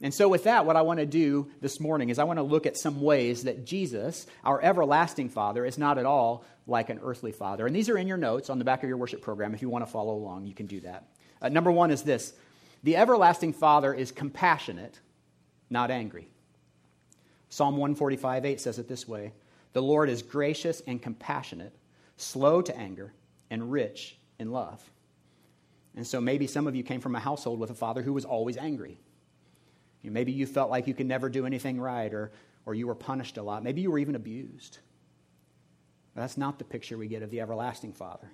And 0.00 0.14
so, 0.14 0.28
with 0.28 0.44
that, 0.44 0.64
what 0.64 0.76
I 0.76 0.82
want 0.82 1.00
to 1.00 1.06
do 1.06 1.50
this 1.60 1.78
morning 1.80 2.08
is 2.08 2.18
I 2.18 2.24
want 2.24 2.38
to 2.38 2.42
look 2.42 2.66
at 2.66 2.78
some 2.78 3.02
ways 3.02 3.44
that 3.44 3.66
Jesus, 3.66 4.26
our 4.44 4.62
everlasting 4.62 5.28
Father, 5.28 5.66
is 5.66 5.76
not 5.76 5.98
at 5.98 6.06
all 6.06 6.44
like 6.66 6.88
an 6.88 7.00
earthly 7.02 7.32
Father. 7.32 7.66
And 7.66 7.74
these 7.76 7.90
are 7.90 7.98
in 7.98 8.06
your 8.06 8.16
notes 8.16 8.48
on 8.48 8.58
the 8.58 8.64
back 8.64 8.82
of 8.82 8.88
your 8.88 8.96
worship 8.96 9.20
program. 9.20 9.52
If 9.52 9.60
you 9.60 9.68
want 9.68 9.84
to 9.84 9.90
follow 9.90 10.14
along, 10.14 10.46
you 10.46 10.54
can 10.54 10.66
do 10.66 10.80
that. 10.80 11.08
Uh, 11.42 11.48
number 11.48 11.70
one 11.70 11.90
is 11.90 12.02
this 12.02 12.32
the 12.82 12.96
everlasting 12.96 13.52
Father 13.52 13.92
is 13.92 14.12
compassionate, 14.12 15.00
not 15.68 15.90
angry. 15.90 16.28
Psalm 17.48 17.76
145 17.76 18.44
8 18.44 18.60
says 18.60 18.78
it 18.78 18.88
this 18.88 19.06
way 19.06 19.32
The 19.72 19.82
Lord 19.82 20.08
is 20.08 20.22
gracious 20.22 20.82
and 20.86 21.02
compassionate, 21.02 21.74
slow 22.16 22.62
to 22.62 22.76
anger, 22.76 23.12
and 23.50 23.70
rich 23.70 24.16
in 24.38 24.50
love. 24.50 24.82
And 25.96 26.06
so 26.06 26.20
maybe 26.20 26.46
some 26.46 26.66
of 26.66 26.76
you 26.76 26.82
came 26.82 27.00
from 27.00 27.16
a 27.16 27.20
household 27.20 27.58
with 27.58 27.70
a 27.70 27.74
father 27.74 28.02
who 28.02 28.12
was 28.12 28.24
always 28.24 28.56
angry. 28.56 29.00
You 30.02 30.10
know, 30.10 30.14
maybe 30.14 30.32
you 30.32 30.46
felt 30.46 30.70
like 30.70 30.86
you 30.86 30.94
could 30.94 31.06
never 31.06 31.28
do 31.28 31.46
anything 31.46 31.80
right, 31.80 32.12
or, 32.14 32.30
or 32.64 32.74
you 32.74 32.86
were 32.86 32.94
punished 32.94 33.36
a 33.36 33.42
lot. 33.42 33.64
Maybe 33.64 33.82
you 33.82 33.90
were 33.90 33.98
even 33.98 34.14
abused. 34.14 34.78
But 36.14 36.22
that's 36.22 36.38
not 36.38 36.58
the 36.58 36.64
picture 36.64 36.96
we 36.96 37.08
get 37.08 37.22
of 37.22 37.30
the 37.30 37.40
everlasting 37.40 37.92
Father. 37.92 38.30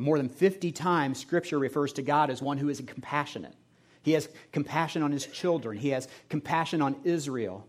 More 0.00 0.18
than 0.18 0.28
50 0.28 0.72
times, 0.72 1.18
Scripture 1.18 1.58
refers 1.58 1.92
to 1.94 2.02
God 2.02 2.30
as 2.30 2.42
one 2.42 2.58
who 2.58 2.68
is 2.68 2.82
compassionate. 2.86 3.54
He 4.02 4.12
has 4.12 4.28
compassion 4.52 5.02
on 5.02 5.12
his 5.12 5.26
children, 5.26 5.78
he 5.78 5.90
has 5.90 6.08
compassion 6.28 6.82
on 6.82 6.96
Israel. 7.04 7.66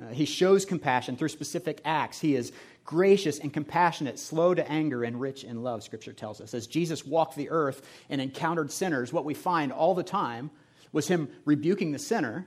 Uh, 0.00 0.12
he 0.12 0.24
shows 0.24 0.64
compassion 0.64 1.16
through 1.16 1.28
specific 1.28 1.80
acts. 1.84 2.20
He 2.20 2.36
is 2.36 2.52
gracious 2.84 3.40
and 3.40 3.52
compassionate, 3.52 4.18
slow 4.18 4.54
to 4.54 4.70
anger, 4.70 5.02
and 5.02 5.20
rich 5.20 5.42
in 5.42 5.64
love, 5.64 5.82
Scripture 5.82 6.12
tells 6.12 6.40
us. 6.40 6.54
As 6.54 6.68
Jesus 6.68 7.04
walked 7.04 7.34
the 7.34 7.50
earth 7.50 7.86
and 8.08 8.20
encountered 8.20 8.70
sinners, 8.70 9.12
what 9.12 9.24
we 9.24 9.34
find 9.34 9.72
all 9.72 9.96
the 9.96 10.04
time 10.04 10.52
was 10.92 11.08
him 11.08 11.28
rebuking 11.44 11.90
the 11.90 11.98
sinner 11.98 12.46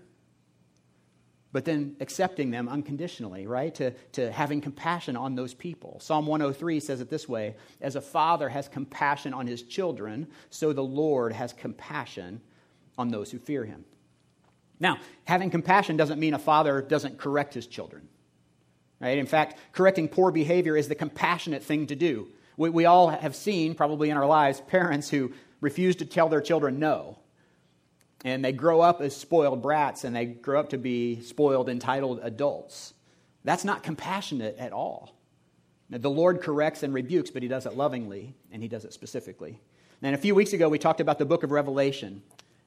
but 1.53 1.65
then 1.65 1.96
accepting 2.00 2.51
them 2.51 2.70
unconditionally, 2.70 3.46
right? 3.46 3.74
To, 3.75 3.91
to 4.13 4.31
having 4.31 4.62
compassion 4.62 5.17
on 5.17 5.36
those 5.36 5.53
people. 5.53 6.00
Psalm 6.00 6.25
103 6.25 6.79
says 6.79 7.01
it 7.01 7.10
this 7.10 7.27
way 7.27 7.55
As 7.81 7.96
a 7.96 8.01
father 8.01 8.50
has 8.50 8.67
compassion 8.67 9.34
on 9.34 9.48
his 9.48 9.63
children, 9.63 10.27
so 10.50 10.74
the 10.74 10.84
Lord 10.84 11.34
has 11.34 11.53
compassion 11.53 12.41
on 12.98 13.10
those 13.10 13.31
who 13.31 13.39
fear 13.39 13.65
him. 13.65 13.86
Now, 14.79 14.98
having 15.25 15.50
compassion 15.50 15.98
doesn't 15.98 16.20
mean 16.20 16.34
a 16.34 16.39
father 16.39 16.81
doesn't 16.81 17.17
correct 17.17 17.53
his 17.53 17.67
children. 17.67 18.08
Right? 19.00 19.17
In 19.17 19.25
fact, 19.25 19.58
correcting 19.74 20.08
poor 20.08 20.31
behavior 20.31 20.77
is 20.77 20.88
the 20.88 20.96
compassionate 20.96 21.63
thing 21.63 21.88
to 21.88 21.96
do. 21.96 22.27
We, 22.55 22.70
we 22.70 22.86
all 22.86 23.10
have 23.10 23.36
seen, 23.36 23.75
probably 23.75 24.10
in 24.10 24.17
our 24.17 24.25
lives, 24.25 24.62
parents 24.62 25.10
who 25.10 25.34
refuse 25.60 25.96
to 25.98 26.05
tell 26.05 26.29
their 26.29 26.41
children 26.41 26.79
no 26.79 27.17
and 28.24 28.44
they 28.46 28.51
grow 28.51 28.82
up 28.82 29.01
as 29.01 29.16
spoiled 29.16 29.62
brats 29.62 30.04
and 30.04 30.16
they 30.16 30.25
grow 30.25 30.60
up 30.60 30.70
to 30.70 30.78
be 30.78 31.22
spoiled, 31.22 31.70
entitled 31.70 32.20
adults. 32.24 32.94
That's 33.44 33.66
not 33.66 33.84
compassionate 33.84 34.58
at 34.58 34.74
all. 34.74 35.16
Now, 35.90 35.98
the 35.98 36.10
Lord 36.10 36.42
corrects 36.42 36.84
and 36.84 36.94
rebukes, 36.94 37.32
but 37.32 37.42
he 37.42 37.50
does 37.50 37.66
it 37.66 37.75
lovingly 37.75 38.36
and 38.51 38.62
he 38.62 38.68
does 38.68 38.86
it 38.86 38.94
specifically. 38.94 39.60
And 40.01 40.16
a 40.16 40.18
few 40.18 40.36
weeks 40.36 40.54
ago, 40.54 40.70
we 40.70 40.80
talked 40.80 41.01
about 41.01 41.20
the 41.20 41.25
book 41.25 41.44
of 41.44 41.51
Revelation. 41.51 42.24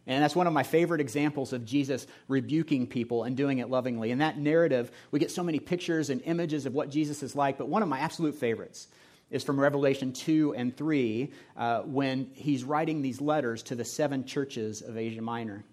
And 0.07 0.23
that's 0.23 0.37
one 0.37 0.47
of 0.47 0.53
my 0.53 0.63
favorite 0.63 1.01
examples 1.01 1.53
of 1.53 1.65
Jesus 1.65 2.07
rebuking 2.29 2.87
people 2.87 3.25
and 3.25 3.37
doing 3.37 3.59
it 3.59 3.71
lovingly. 3.71 4.11
In 4.11 4.19
that 4.19 4.39
narrative, 4.39 4.91
we 5.11 5.19
get 5.19 5.31
so 5.31 5.43
many 5.43 5.59
pictures 5.59 6.11
and 6.11 6.21
images 6.23 6.67
of 6.67 6.75
what 6.75 6.91
Jesus 6.91 7.23
is 7.23 7.35
like, 7.35 7.57
but 7.57 7.69
one 7.69 7.83
of 7.83 7.89
my 7.89 7.99
absolute 8.01 8.35
favorites 8.35 8.89
is 9.35 9.43
from 9.43 9.59
Revelation 9.59 10.13
2 10.13 10.55
and 10.55 10.77
3 10.77 11.29
uh, 11.57 11.81
when 11.81 12.31
he's 12.35 12.63
writing 12.63 13.03
these 13.03 13.21
letters 13.21 13.65
to 13.65 13.75
the 13.75 13.85
seven 13.85 14.25
churches 14.25 14.81
of 14.81 14.97
Asia 14.97 15.21
Minor. 15.21 15.65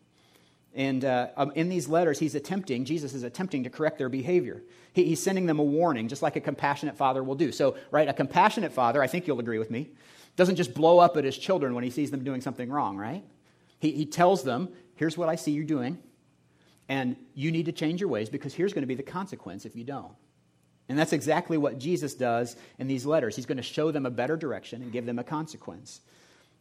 And 0.74 1.06
uh, 1.06 1.28
um, 1.38 1.52
in 1.54 1.70
these 1.70 1.88
letters, 1.88 2.18
he's 2.18 2.34
attempting, 2.34 2.86
Jesus 2.86 3.14
is 3.14 3.22
attempting 3.22 3.64
to 3.64 3.70
correct 3.70 4.00
their 4.00 4.10
behavior. 4.10 4.64
He, 4.94 5.04
he's 5.04 5.22
sending 5.22 5.46
them 5.46 5.60
a 5.60 5.64
warning, 5.64 6.08
just 6.08 6.24
like 6.24 6.36
a 6.36 6.42
compassionate 6.42 6.98
father 6.98 7.24
will 7.24 7.36
do. 7.36 7.52
So, 7.52 7.76
right, 7.92 8.08
a 8.10 8.14
compassionate 8.14 8.72
father, 8.72 9.04
I 9.04 9.08
think 9.08 9.28
you'll 9.28 9.40
agree 9.40 9.60
with 9.60 9.70
me, 9.70 9.92
doesn't 10.38 10.56
just 10.56 10.74
blow 10.74 10.98
up 10.98 11.16
at 11.16 11.24
his 11.24 11.38
children 11.38 11.76
when 11.76 11.84
he 11.84 11.92
sees 11.92 12.10
them 12.10 12.24
doing 12.24 12.42
something 12.42 12.70
wrong, 12.70 12.98
right? 12.98 13.24
He, 13.78 13.92
he 13.92 14.06
tells 14.08 14.44
them, 14.44 14.70
here's 14.96 15.18
what 15.18 15.30
I 15.30 15.36
see 15.36 15.52
you 15.52 15.64
doing, 15.64 16.00
and 16.90 17.16
you 17.36 17.52
need 17.52 17.68
to 17.68 17.72
change 17.72 18.02
your 18.02 18.10
ways 18.10 18.28
because 18.28 18.56
here's 18.56 18.74
going 18.74 18.84
to 18.84 18.88
be 18.88 18.96
the 18.96 19.04
consequence 19.04 19.66
if 19.66 19.76
you 19.76 19.84
don't. 19.84 20.14
And 20.92 21.00
that's 21.00 21.14
exactly 21.14 21.58
what 21.58 21.80
Jesus 21.80 22.14
does 22.14 22.58
in 22.78 22.86
these 22.86 23.06
letters. 23.06 23.38
He's 23.38 23.46
going 23.46 23.56
to 23.56 23.64
show 23.64 23.92
them 23.92 24.06
a 24.06 24.10
better 24.10 24.36
direction 24.36 24.82
and 24.82 24.92
give 24.92 25.06
them 25.06 25.20
a 25.20 25.24
consequence. 25.24 26.02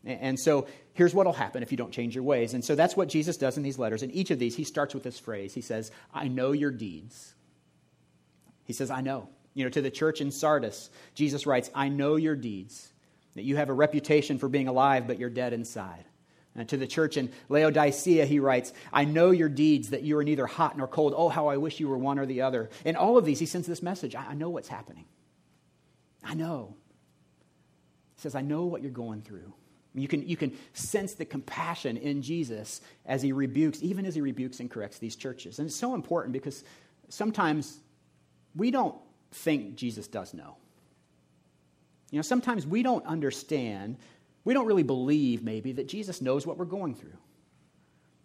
And 0.04 0.38
so 0.38 0.68
here's 0.92 1.12
what 1.12 1.26
will 1.26 1.32
happen 1.32 1.64
if 1.64 1.72
you 1.72 1.76
don't 1.76 1.90
change 1.90 2.14
your 2.14 2.22
ways. 2.22 2.54
And 2.54 2.64
so 2.64 2.76
that's 2.76 2.96
what 2.96 3.08
Jesus 3.08 3.36
does 3.36 3.56
in 3.56 3.64
these 3.64 3.76
letters. 3.76 4.04
In 4.04 4.12
each 4.12 4.30
of 4.30 4.38
these, 4.38 4.54
he 4.54 4.62
starts 4.62 4.94
with 4.94 5.02
this 5.02 5.18
phrase. 5.18 5.52
He 5.52 5.62
says, 5.62 5.90
I 6.14 6.28
know 6.28 6.52
your 6.52 6.70
deeds. 6.70 7.34
He 8.66 8.72
says, 8.72 8.88
I 8.88 9.00
know. 9.00 9.28
You 9.54 9.64
know, 9.64 9.70
to 9.70 9.82
the 9.82 9.90
church 9.90 10.20
in 10.20 10.30
Sardis, 10.30 10.90
Jesus 11.16 11.44
writes, 11.44 11.68
I 11.74 11.88
know 11.88 12.14
your 12.14 12.36
deeds, 12.36 12.92
that 13.34 13.42
you 13.42 13.56
have 13.56 13.68
a 13.68 13.72
reputation 13.72 14.38
for 14.38 14.48
being 14.48 14.68
alive, 14.68 15.08
but 15.08 15.18
you're 15.18 15.28
dead 15.28 15.52
inside. 15.52 16.04
And 16.56 16.68
to 16.68 16.76
the 16.76 16.86
church 16.86 17.16
in 17.16 17.30
Laodicea, 17.48 18.26
he 18.26 18.40
writes, 18.40 18.72
I 18.92 19.04
know 19.04 19.30
your 19.30 19.48
deeds, 19.48 19.90
that 19.90 20.02
you 20.02 20.18
are 20.18 20.24
neither 20.24 20.46
hot 20.46 20.76
nor 20.76 20.88
cold. 20.88 21.14
Oh, 21.16 21.28
how 21.28 21.46
I 21.48 21.56
wish 21.56 21.78
you 21.78 21.88
were 21.88 21.98
one 21.98 22.18
or 22.18 22.26
the 22.26 22.42
other. 22.42 22.70
In 22.84 22.96
all 22.96 23.16
of 23.16 23.24
these, 23.24 23.38
he 23.38 23.46
sends 23.46 23.66
this 23.66 23.82
message 23.82 24.14
I 24.16 24.34
know 24.34 24.50
what's 24.50 24.68
happening. 24.68 25.04
I 26.24 26.34
know. 26.34 26.74
He 28.16 28.22
says, 28.22 28.34
I 28.34 28.42
know 28.42 28.64
what 28.64 28.82
you're 28.82 28.90
going 28.90 29.22
through. 29.22 29.54
You 29.94 30.06
can, 30.06 30.26
you 30.28 30.36
can 30.36 30.56
sense 30.72 31.14
the 31.14 31.24
compassion 31.24 31.96
in 31.96 32.22
Jesus 32.22 32.80
as 33.06 33.22
he 33.22 33.32
rebukes, 33.32 33.82
even 33.82 34.06
as 34.06 34.14
he 34.14 34.20
rebukes 34.20 34.60
and 34.60 34.70
corrects 34.70 34.98
these 34.98 35.16
churches. 35.16 35.58
And 35.58 35.66
it's 35.66 35.76
so 35.76 35.94
important 35.94 36.32
because 36.32 36.62
sometimes 37.08 37.78
we 38.54 38.70
don't 38.70 38.96
think 39.32 39.76
Jesus 39.76 40.06
does 40.06 40.32
know. 40.34 40.56
You 42.10 42.18
know, 42.18 42.22
sometimes 42.22 42.66
we 42.66 42.82
don't 42.82 43.04
understand 43.06 43.96
we 44.44 44.54
don't 44.54 44.66
really 44.66 44.82
believe, 44.82 45.42
maybe, 45.42 45.72
that 45.72 45.88
Jesus 45.88 46.20
knows 46.20 46.46
what 46.46 46.56
we're 46.56 46.64
going 46.64 46.94
through. 46.94 47.16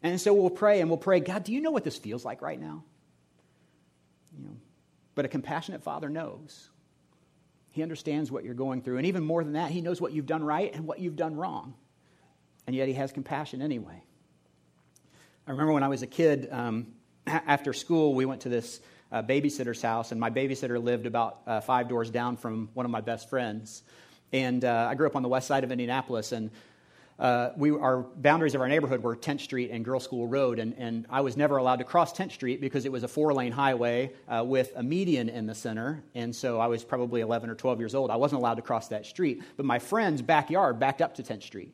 And 0.01 0.19
so 0.21 0.33
we'll 0.33 0.49
pray 0.49 0.81
and 0.81 0.89
we'll 0.89 0.97
pray, 0.97 1.19
God, 1.19 1.43
do 1.43 1.51
you 1.51 1.61
know 1.61 1.71
what 1.71 1.83
this 1.83 1.97
feels 1.97 2.23
like 2.23 2.41
right 2.41 2.59
now? 2.59 2.83
You 4.37 4.45
know, 4.45 4.55
but 5.15 5.25
a 5.25 5.27
compassionate 5.27 5.83
father 5.83 6.09
knows. 6.09 6.69
He 7.71 7.81
understands 7.83 8.31
what 8.31 8.43
you're 8.43 8.53
going 8.53 8.81
through. 8.81 8.97
And 8.97 9.07
even 9.07 9.23
more 9.23 9.43
than 9.43 9.53
that, 9.53 9.71
he 9.71 9.81
knows 9.81 9.99
what 9.99 10.13
you've 10.13 10.25
done 10.25 10.43
right 10.43 10.73
and 10.73 10.85
what 10.85 10.99
you've 10.99 11.15
done 11.15 11.35
wrong. 11.35 11.73
And 12.67 12.75
yet 12.75 12.87
he 12.87 12.93
has 12.93 13.11
compassion 13.11 13.61
anyway. 13.61 14.03
I 15.47 15.51
remember 15.51 15.73
when 15.73 15.83
I 15.83 15.89
was 15.89 16.01
a 16.01 16.07
kid, 16.07 16.47
um, 16.51 16.87
after 17.27 17.73
school, 17.73 18.13
we 18.13 18.25
went 18.25 18.41
to 18.41 18.49
this 18.49 18.79
uh, 19.11 19.21
babysitter's 19.21 19.81
house, 19.81 20.11
and 20.11 20.19
my 20.19 20.29
babysitter 20.29 20.81
lived 20.81 21.05
about 21.05 21.41
uh, 21.45 21.61
five 21.61 21.87
doors 21.87 22.09
down 22.09 22.37
from 22.37 22.69
one 22.73 22.85
of 22.85 22.91
my 22.91 23.01
best 23.01 23.29
friends. 23.29 23.83
And 24.35 24.65
uh, 24.65 24.87
I 24.91 24.95
grew 24.95 25.07
up 25.07 25.15
on 25.15 25.23
the 25.23 25.29
west 25.29 25.47
side 25.47 25.63
of 25.63 25.71
Indianapolis, 25.71 26.33
and 26.33 26.51
uh, 27.17 27.51
we, 27.55 27.71
our 27.71 28.01
boundaries 28.17 28.53
of 28.53 28.59
our 28.59 28.67
neighborhood 28.67 29.01
were 29.01 29.15
10th 29.15 29.39
Street 29.39 29.71
and 29.71 29.85
Girls 29.85 30.03
School 30.03 30.27
Road, 30.27 30.59
and, 30.59 30.75
and 30.77 31.05
I 31.09 31.21
was 31.21 31.37
never 31.37 31.55
allowed 31.55 31.77
to 31.77 31.85
cross 31.85 32.11
10th 32.11 32.33
Street 32.33 32.59
because 32.59 32.83
it 32.83 32.91
was 32.91 33.03
a 33.03 33.07
four 33.07 33.33
lane 33.33 33.53
highway 33.53 34.11
uh, 34.27 34.43
with 34.45 34.73
a 34.75 34.83
median 34.83 35.29
in 35.29 35.45
the 35.45 35.55
center. 35.55 36.03
And 36.15 36.35
so 36.35 36.59
I 36.59 36.67
was 36.67 36.83
probably 36.83 37.21
11 37.21 37.49
or 37.49 37.55
12 37.55 37.79
years 37.79 37.95
old. 37.95 38.11
I 38.11 38.17
wasn't 38.17 38.41
allowed 38.41 38.55
to 38.55 38.61
cross 38.61 38.89
that 38.89 39.05
street. 39.05 39.41
But 39.55 39.65
my 39.65 39.79
friend's 39.79 40.21
backyard 40.21 40.81
backed 40.81 41.01
up 41.01 41.15
to 41.15 41.23
10th 41.23 41.43
Street. 41.43 41.73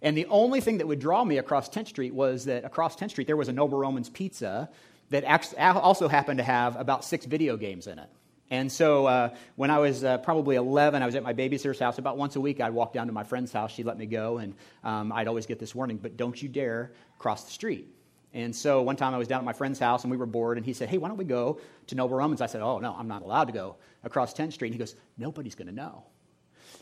And 0.00 0.16
the 0.16 0.26
only 0.26 0.60
thing 0.60 0.78
that 0.78 0.86
would 0.86 1.00
draw 1.00 1.24
me 1.24 1.38
across 1.38 1.68
10th 1.68 1.88
Street 1.88 2.14
was 2.14 2.44
that 2.44 2.64
across 2.64 2.94
10th 2.94 3.10
Street 3.10 3.26
there 3.26 3.36
was 3.36 3.48
a 3.48 3.52
Noble 3.52 3.78
Romans 3.78 4.08
Pizza 4.08 4.70
that 5.10 5.24
also 5.60 6.06
happened 6.06 6.38
to 6.38 6.44
have 6.44 6.76
about 6.76 7.04
six 7.04 7.26
video 7.26 7.56
games 7.56 7.88
in 7.88 7.98
it. 7.98 8.08
And 8.50 8.72
so 8.72 9.06
uh, 9.06 9.34
when 9.56 9.70
I 9.70 9.78
was 9.78 10.04
uh, 10.04 10.18
probably 10.18 10.56
11, 10.56 11.02
I 11.02 11.06
was 11.06 11.14
at 11.14 11.22
my 11.22 11.34
babysitter's 11.34 11.78
house. 11.78 11.98
About 11.98 12.16
once 12.16 12.36
a 12.36 12.40
week, 12.40 12.60
I'd 12.60 12.72
walk 12.72 12.94
down 12.94 13.06
to 13.08 13.12
my 13.12 13.24
friend's 13.24 13.52
house. 13.52 13.72
She'd 13.72 13.86
let 13.86 13.98
me 13.98 14.06
go, 14.06 14.38
and 14.38 14.54
um, 14.84 15.12
I'd 15.12 15.28
always 15.28 15.46
get 15.46 15.58
this 15.58 15.74
warning, 15.74 15.98
but 15.98 16.16
don't 16.16 16.40
you 16.40 16.48
dare 16.48 16.92
cross 17.18 17.44
the 17.44 17.50
street. 17.50 17.88
And 18.32 18.54
so 18.54 18.82
one 18.82 18.96
time 18.96 19.14
I 19.14 19.18
was 19.18 19.28
down 19.28 19.40
at 19.40 19.44
my 19.44 19.52
friend's 19.52 19.78
house, 19.78 20.04
and 20.04 20.10
we 20.10 20.16
were 20.16 20.26
bored, 20.26 20.56
and 20.56 20.64
he 20.64 20.72
said, 20.72 20.88
hey, 20.88 20.98
why 20.98 21.08
don't 21.08 21.16
we 21.16 21.24
go 21.24 21.60
to 21.88 21.94
Noble 21.94 22.16
Romans? 22.16 22.40
I 22.40 22.46
said, 22.46 22.62
oh, 22.62 22.78
no, 22.78 22.94
I'm 22.96 23.08
not 23.08 23.22
allowed 23.22 23.44
to 23.44 23.52
go 23.52 23.76
across 24.04 24.32
10th 24.34 24.54
Street. 24.54 24.68
And 24.68 24.74
he 24.74 24.78
goes, 24.78 24.94
nobody's 25.16 25.54
going 25.54 25.68
to 25.68 25.74
know. 25.74 26.04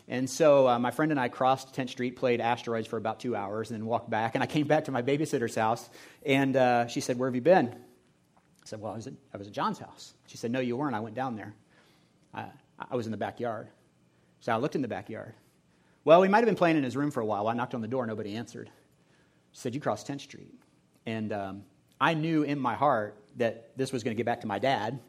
And 0.09 0.29
so 0.29 0.67
uh, 0.67 0.79
my 0.79 0.91
friend 0.91 1.11
and 1.11 1.19
I 1.19 1.27
crossed 1.27 1.73
10th 1.75 1.89
Street, 1.89 2.15
played 2.15 2.39
asteroids 2.39 2.87
for 2.87 2.97
about 2.97 3.19
two 3.19 3.35
hours, 3.35 3.71
and 3.71 3.79
then 3.79 3.85
walked 3.85 4.09
back. 4.09 4.35
And 4.35 4.43
I 4.43 4.47
came 4.47 4.67
back 4.67 4.85
to 4.85 4.91
my 4.91 5.01
babysitter's 5.01 5.55
house, 5.55 5.89
and 6.25 6.55
uh, 6.55 6.87
she 6.87 7.01
said, 7.01 7.17
where 7.17 7.27
have 7.27 7.35
you 7.35 7.41
been? 7.41 7.75
I 8.67 8.69
said, 8.69 8.81
Well, 8.81 8.91
I 8.91 8.95
was, 8.97 9.07
at, 9.07 9.13
I 9.33 9.37
was 9.37 9.47
at 9.47 9.53
John's 9.53 9.79
house. 9.79 10.13
She 10.25 10.35
said, 10.35 10.51
No, 10.51 10.59
you 10.59 10.75
weren't. 10.75 10.93
I 10.93 10.99
went 10.99 11.15
down 11.15 11.37
there. 11.37 11.53
I, 12.33 12.47
I 12.91 12.97
was 12.97 13.07
in 13.07 13.11
the 13.11 13.17
backyard. 13.17 13.69
So 14.41 14.51
I 14.51 14.57
looked 14.57 14.75
in 14.75 14.81
the 14.81 14.89
backyard. 14.89 15.33
Well, 16.03 16.19
we 16.19 16.27
might 16.27 16.39
have 16.39 16.47
been 16.47 16.55
playing 16.55 16.75
in 16.75 16.83
his 16.83 16.97
room 16.97 17.09
for 17.09 17.21
a 17.21 17.25
while. 17.25 17.47
I 17.47 17.53
knocked 17.53 17.73
on 17.75 17.81
the 17.81 17.87
door, 17.87 18.05
nobody 18.05 18.35
answered. 18.35 18.69
She 19.53 19.61
said, 19.61 19.73
You 19.73 19.79
crossed 19.79 20.07
10th 20.07 20.21
Street. 20.21 20.53
And 21.05 21.31
um, 21.31 21.63
I 22.01 22.13
knew 22.13 22.43
in 22.43 22.59
my 22.59 22.75
heart 22.75 23.15
that 23.37 23.71
this 23.77 23.93
was 23.93 24.03
going 24.03 24.15
to 24.15 24.17
get 24.17 24.25
back 24.25 24.41
to 24.41 24.47
my 24.47 24.59
dad. 24.59 24.99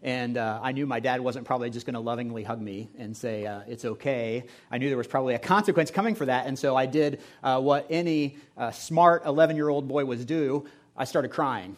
And 0.00 0.36
uh, 0.38 0.60
I 0.62 0.70
knew 0.70 0.86
my 0.86 1.00
dad 1.00 1.20
wasn't 1.20 1.44
probably 1.44 1.70
just 1.70 1.86
going 1.86 1.94
to 1.94 2.00
lovingly 2.00 2.44
hug 2.44 2.60
me 2.60 2.88
and 2.98 3.16
say, 3.16 3.46
uh, 3.46 3.62
it's 3.66 3.84
okay. 3.84 4.44
I 4.70 4.78
knew 4.78 4.88
there 4.90 4.96
was 4.96 5.08
probably 5.08 5.34
a 5.34 5.40
consequence 5.40 5.90
coming 5.90 6.14
for 6.14 6.26
that. 6.26 6.46
And 6.46 6.56
so 6.56 6.76
I 6.76 6.86
did 6.86 7.20
uh, 7.42 7.60
what 7.60 7.88
any 7.90 8.36
uh, 8.56 8.70
smart 8.70 9.26
11 9.26 9.56
year 9.56 9.68
old 9.68 9.88
boy 9.88 10.04
was 10.04 10.24
do 10.24 10.68
I 10.96 11.04
started 11.04 11.30
crying. 11.32 11.76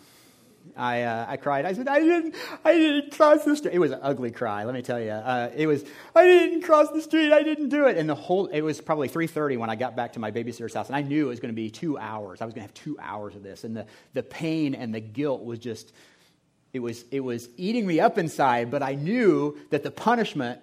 I, 0.77 1.03
uh, 1.03 1.27
I 1.29 1.37
cried. 1.37 1.65
I 1.65 1.73
said, 1.73 1.89
I 1.89 2.01
didn't, 2.01 2.35
I 2.65 2.73
didn't 2.73 3.13
cross 3.13 3.45
the 3.45 3.57
street. 3.57 3.75
It 3.75 3.79
was 3.79 3.91
an 3.93 4.01
ugly 4.03 4.31
cry, 4.31 4.65
let 4.65 4.75
me 4.75 4.83
tell 4.83 5.01
you. 5.01 5.11
Uh, 5.11 5.51
it 5.55 5.67
was, 5.67 5.85
I 6.15 6.25
didn't 6.25 6.63
cross 6.63 6.91
the 6.91 7.03
street. 7.03 7.33
I 7.33 7.43
didn't 7.43 7.69
do 7.69 7.87
it. 7.87 7.97
And 7.97 8.09
the 8.09 8.15
whole, 8.15 8.47
it 8.47 8.61
was 8.61 8.81
probably 8.81 9.09
3.30 9.09 9.59
when 9.59 9.71
I 9.71 9.77
got 9.77 9.97
back 9.97 10.15
to 10.15 10.21
my 10.21 10.31
babysitter's 10.31 10.75
house. 10.75 10.87
And 10.87 10.97
I 10.97 11.03
knew 11.03 11.27
it 11.27 11.29
was 11.29 11.41
going 11.41 11.53
to 11.53 11.57
be 11.57 11.71
two 11.71 11.99
hours. 11.99 12.41
I 12.41 12.45
was 12.45 12.55
going 12.55 12.67
to 12.67 12.69
have 12.69 12.75
two 12.75 12.99
hours 13.01 13.35
of 13.35 13.43
this. 13.43 13.65
And 13.65 13.77
the, 13.77 13.87
the 14.15 14.23
pain 14.23 14.75
and 14.75 14.95
the 14.95 15.01
guilt 15.01 15.45
was 15.45 15.59
just, 15.59 15.93
it 16.73 16.81
was, 16.81 17.05
it 17.11 17.21
was 17.21 17.49
eating 17.57 17.87
me 17.87 18.01
up 18.01 18.19
inside. 18.19 18.71
But 18.71 18.83
I 18.83 18.95
knew 18.95 19.59
that 19.71 19.83
the 19.83 19.91
punishment 19.91 20.61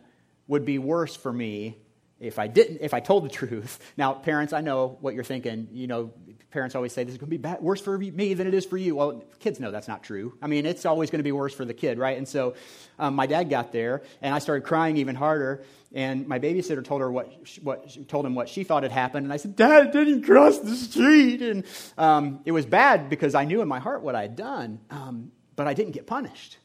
would 0.47 0.65
be 0.65 0.79
worse 0.79 1.15
for 1.15 1.33
me 1.33 1.77
if 2.19 2.39
I 2.39 2.47
didn't, 2.47 2.79
if 2.81 2.93
I 2.93 2.99
told 2.99 3.25
the 3.25 3.29
truth. 3.41 3.79
Now, 3.97 4.13
parents, 4.13 4.53
I 4.53 4.61
know 4.61 4.97
what 5.01 5.13
you're 5.13 5.23
thinking. 5.23 5.67
You 5.71 5.87
know, 5.87 6.11
parents 6.51 6.75
always 6.75 6.93
say 6.93 7.03
this 7.03 7.13
is 7.13 7.17
going 7.17 7.27
to 7.27 7.31
be 7.31 7.37
bad, 7.37 7.61
worse 7.61 7.81
for 7.81 7.97
me 7.97 8.33
than 8.33 8.47
it 8.47 8.53
is 8.53 8.65
for 8.65 8.77
you. 8.77 8.95
Well, 8.95 9.23
kids 9.39 9.59
know 9.59 9.71
that's 9.71 9.87
not 9.87 10.03
true. 10.03 10.37
I 10.41 10.47
mean, 10.47 10.65
it's 10.65 10.85
always 10.85 11.09
going 11.11 11.19
to 11.19 11.23
be 11.23 11.31
worse 11.31 11.53
for 11.53 11.65
the 11.65 11.73
kid, 11.73 11.99
right? 11.99 12.17
And 12.17 12.27
so, 12.27 12.55
um, 12.99 13.15
my 13.15 13.27
dad 13.27 13.49
got 13.49 13.71
there, 13.71 14.01
and 14.21 14.33
I 14.33 14.39
started 14.39 14.65
crying 14.65 14.97
even 14.97 15.15
harder. 15.15 15.63
And 15.93 16.27
my 16.27 16.39
babysitter 16.39 16.83
told 16.83 17.01
her 17.01 17.11
what, 17.11 17.31
what 17.61 18.09
told 18.09 18.25
him 18.25 18.35
what 18.35 18.49
she 18.49 18.63
thought 18.63 18.83
had 18.83 18.91
happened, 18.91 19.25
and 19.25 19.31
I 19.31 19.37
said, 19.37 19.55
"Dad 19.55 19.91
didn't 19.91 20.23
cross 20.23 20.59
the 20.59 20.75
street," 20.75 21.41
and 21.41 21.63
um, 21.97 22.41
it 22.45 22.51
was 22.51 22.65
bad 22.65 23.09
because 23.09 23.35
I 23.35 23.45
knew 23.45 23.61
in 23.61 23.67
my 23.67 23.79
heart 23.79 24.01
what 24.01 24.13
I 24.13 24.23
had 24.23 24.35
done, 24.35 24.79
um, 24.89 25.31
but 25.55 25.65
I 25.67 25.73
didn't 25.73 25.93
get 25.93 26.05
punished. 26.05 26.57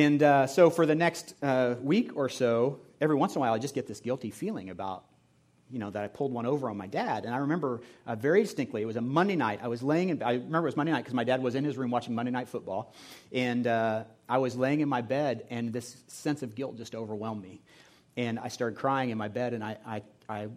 And 0.00 0.22
uh, 0.22 0.46
so 0.46 0.70
for 0.70 0.86
the 0.86 0.94
next 0.94 1.34
uh, 1.42 1.74
week 1.82 2.16
or 2.16 2.30
so, 2.30 2.80
every 3.02 3.16
once 3.16 3.34
in 3.34 3.38
a 3.38 3.40
while, 3.40 3.52
I 3.52 3.58
just 3.58 3.74
get 3.74 3.86
this 3.86 4.00
guilty 4.00 4.30
feeling 4.30 4.70
about 4.70 5.04
you 5.70 5.78
know, 5.78 5.90
that 5.90 6.02
I 6.02 6.08
pulled 6.08 6.32
one 6.32 6.46
over 6.46 6.70
on 6.70 6.78
my 6.78 6.86
dad. 6.86 7.26
And 7.26 7.34
I 7.34 7.36
remember 7.36 7.82
uh, 8.06 8.16
very 8.16 8.42
distinctly, 8.42 8.80
it 8.80 8.86
was 8.86 8.96
a 8.96 9.02
Monday 9.02 9.36
night. 9.36 9.60
I 9.62 9.68
was 9.68 9.82
laying 9.82 10.08
in, 10.08 10.22
I 10.22 10.32
remember 10.32 10.60
it 10.60 10.70
was 10.70 10.76
Monday 10.76 10.90
night 10.90 11.00
because 11.00 11.12
my 11.12 11.22
dad 11.22 11.42
was 11.42 11.54
in 11.54 11.64
his 11.64 11.76
room 11.76 11.90
watching 11.90 12.14
Monday 12.14 12.32
Night 12.32 12.48
Football. 12.48 12.94
And 13.30 13.66
uh, 13.66 14.04
I 14.26 14.38
was 14.38 14.56
laying 14.56 14.80
in 14.80 14.88
my 14.88 15.02
bed, 15.02 15.44
and 15.50 15.70
this 15.70 16.02
sense 16.08 16.42
of 16.42 16.54
guilt 16.54 16.78
just 16.78 16.94
overwhelmed 16.94 17.42
me. 17.42 17.60
And 18.16 18.38
I 18.38 18.48
started 18.48 18.78
crying 18.78 19.10
in 19.10 19.18
my 19.18 19.28
bed, 19.28 19.52
and 19.52 19.62
I, 19.62 19.76
I, 19.86 20.02
I 20.30 20.48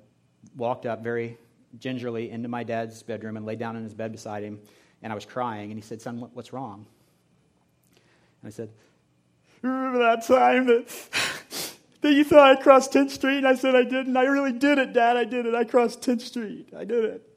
walked 0.56 0.86
up 0.86 1.04
very 1.04 1.38
gingerly 1.78 2.32
into 2.32 2.48
my 2.48 2.64
dad's 2.64 3.04
bedroom 3.04 3.36
and 3.36 3.46
laid 3.46 3.60
down 3.60 3.76
in 3.76 3.84
his 3.84 3.94
bed 3.94 4.14
beside 4.14 4.42
him. 4.42 4.62
And 5.02 5.12
I 5.12 5.16
was 5.16 5.26
crying, 5.26 5.70
and 5.70 5.78
he 5.78 5.86
said, 5.86 6.02
Son, 6.02 6.30
what's 6.34 6.54
wrong? 6.54 6.88
And 8.42 8.48
I 8.48 8.50
said, 8.50 8.70
Remember 9.64 10.00
that 10.00 10.28
time 10.28 10.68
that 10.68 10.88
that 12.02 12.14
you 12.14 12.24
thought 12.24 12.58
I 12.58 12.62
crossed 12.62 12.92
10th 12.92 13.12
Street? 13.12 13.38
And 13.38 13.48
I 13.48 13.56
said, 13.56 13.76
I 13.76 13.84
didn't. 13.84 14.16
I 14.16 14.26
really 14.26 14.52
did 14.52 14.78
it, 14.78 14.94
Dad. 14.94 15.18
I 15.18 15.24
did 15.24 15.46
it. 15.46 15.56
I 15.56 15.64
crossed 15.64 16.02
10th 16.02 16.22
Street. 16.22 16.70
I 16.78 16.84
did 16.84 17.06
it. 17.06 17.30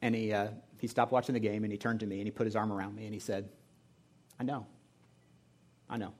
And 0.00 0.14
he, 0.14 0.32
uh, 0.32 0.48
he 0.78 0.86
stopped 0.86 1.12
watching 1.12 1.34
the 1.34 1.40
game 1.40 1.64
and 1.64 1.72
he 1.72 1.76
turned 1.76 2.00
to 2.00 2.06
me 2.06 2.18
and 2.18 2.26
he 2.26 2.30
put 2.30 2.46
his 2.46 2.56
arm 2.56 2.72
around 2.72 2.94
me 2.94 3.04
and 3.04 3.12
he 3.12 3.20
said, 3.20 3.48
I 4.38 4.44
know. 4.44 4.66
I 5.90 5.98
know. 5.98 6.14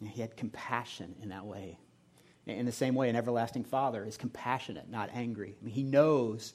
And 0.00 0.08
he 0.08 0.20
had 0.20 0.36
compassion 0.36 1.16
in 1.22 1.28
that 1.30 1.44
way. 1.44 1.78
In 2.46 2.64
the 2.64 2.72
same 2.72 2.94
way, 2.94 3.10
an 3.10 3.16
everlasting 3.16 3.64
father 3.64 4.04
is 4.04 4.16
compassionate, 4.16 4.88
not 4.88 5.10
angry. 5.12 5.56
I 5.60 5.64
mean, 5.64 5.74
he 5.74 5.82
knows 5.82 6.54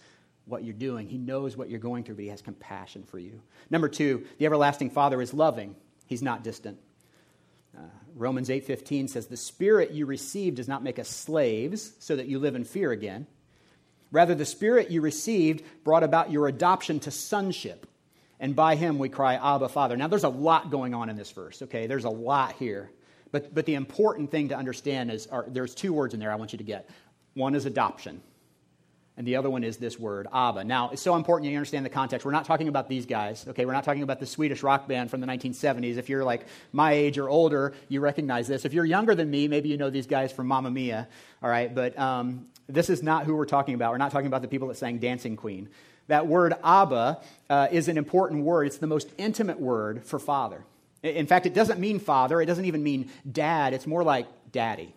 what 0.52 0.64
you're 0.64 0.74
doing, 0.74 1.08
he 1.08 1.18
knows 1.18 1.58
what 1.58 1.70
you're 1.70 1.80
going 1.80 2.04
through, 2.04 2.16
but 2.16 2.24
he 2.24 2.30
has 2.30 2.42
compassion 2.42 3.04
for 3.04 3.18
you. 3.18 3.42
Number 3.70 3.88
two, 3.88 4.26
the 4.38 4.46
everlasting 4.46 4.90
father 4.90 5.22
is 5.22 5.34
loving, 5.34 5.76
he's 6.06 6.22
not 6.22 6.44
distant. 6.44 6.78
Uh, 7.76 7.84
Romans 8.16 8.50
8:15 8.50 9.08
says 9.08 9.28
the 9.28 9.38
spirit 9.38 9.92
you 9.92 10.06
received 10.06 10.58
does 10.58 10.68
not 10.68 10.84
make 10.84 11.00
us 11.00 11.08
slaves 11.08 11.94
so 12.00 12.16
that 12.16 12.28
you 12.28 12.38
live 12.38 12.56
in 12.56 12.66
fear 12.66 12.92
again. 12.92 13.28
Rather 14.12 14.36
the 14.36 14.46
spirit 14.46 14.92
you 14.92 15.00
received 15.00 15.64
brought 15.84 16.04
about 16.04 16.32
your 16.32 16.48
adoption 16.48 17.00
to 17.00 17.12
sonship. 17.12 17.88
And 18.42 18.56
by 18.56 18.76
him 18.76 19.00
we 19.00 19.08
cry 19.08 19.36
Abba 19.36 19.70
Father. 19.70 19.96
Now 19.96 20.08
there's 20.08 20.26
a 20.26 20.30
lot 20.30 20.70
going 20.70 20.94
on 20.94 21.10
in 21.10 21.16
this 21.16 21.32
verse, 21.32 21.62
okay? 21.62 21.88
There's 21.88 22.04
a 22.04 22.10
lot 22.10 22.54
here. 22.54 22.92
But, 23.32 23.54
but 23.56 23.66
the 23.66 23.76
important 23.76 24.30
thing 24.30 24.50
to 24.50 24.58
understand 24.58 25.10
is 25.12 25.28
are, 25.28 25.46
there's 25.48 25.74
two 25.74 25.94
words 25.94 26.14
in 26.14 26.20
there 26.20 26.32
I 26.32 26.36
want 26.36 26.52
you 26.52 26.58
to 26.58 26.64
get. 26.64 26.90
One 27.36 27.56
is 27.56 27.66
adoption 27.66 28.22
and 29.22 29.28
the 29.28 29.36
other 29.36 29.52
one 29.52 29.64
is 29.64 29.78
this 29.78 30.00
word, 30.00 30.26
Abba. 30.34 30.64
Now, 30.64 30.90
it's 30.90 31.02
so 31.04 31.16
important 31.16 31.52
you 31.52 31.56
understand 31.56 31.86
the 31.86 31.92
context. 31.92 32.26
We're 32.26 32.32
not 32.32 32.46
talking 32.46 32.68
about 32.68 32.90
these 32.90 33.06
guys, 33.06 33.46
okay? 33.50 33.68
We're 33.68 33.74
not 33.74 33.84
talking 33.84 34.02
about 34.02 34.20
the 34.20 34.26
Swedish 34.26 34.64
rock 34.64 34.88
band 34.88 35.12
from 35.12 35.22
the 35.22 35.28
1970s. 35.28 35.98
If 35.98 36.10
you're 36.10 36.24
like 36.24 36.48
my 36.72 36.94
age 36.94 37.20
or 37.20 37.30
older, 37.30 37.76
you 37.88 38.02
recognize 38.02 38.48
this. 38.48 38.66
If 38.66 38.74
you're 38.74 38.84
younger 38.84 39.14
than 39.14 39.30
me, 39.30 39.48
maybe 39.48 39.70
you 39.70 39.78
know 39.78 39.92
these 39.92 40.08
guys 40.08 40.32
from 40.32 40.48
Mamma 40.48 40.72
Mia, 40.72 41.08
all 41.44 41.52
right? 41.52 41.72
But 41.72 42.00
um, 42.00 42.48
this 42.68 42.90
is 42.90 43.04
not 43.04 43.26
who 43.26 43.36
we're 43.36 43.46
talking 43.46 43.76
about. 43.76 43.92
We're 43.92 44.00
not 44.00 44.12
talking 44.12 44.26
about 44.26 44.42
the 44.42 44.48
people 44.48 44.70
that 44.70 44.78
sang 44.78 44.98
Dancing 44.98 45.36
Queen. 45.36 45.70
That 46.08 46.26
word 46.26 46.56
Abba 46.64 47.22
uh, 47.48 47.68
is 47.72 47.90
an 47.90 48.00
important 48.00 48.44
word, 48.44 48.66
it's 48.66 48.80
the 48.80 48.88
most 48.88 49.08
intimate 49.20 49.60
word 49.60 50.04
for 50.04 50.18
father. 50.18 50.66
In 51.04 51.28
fact, 51.28 51.46
it 51.46 51.54
doesn't 51.54 51.80
mean 51.80 52.00
father, 52.00 52.42
it 52.42 52.48
doesn't 52.48 52.66
even 52.66 52.82
mean 52.82 53.12
dad, 53.32 53.76
it's 53.76 53.86
more 53.86 54.04
like 54.04 54.26
daddy. 54.52 54.96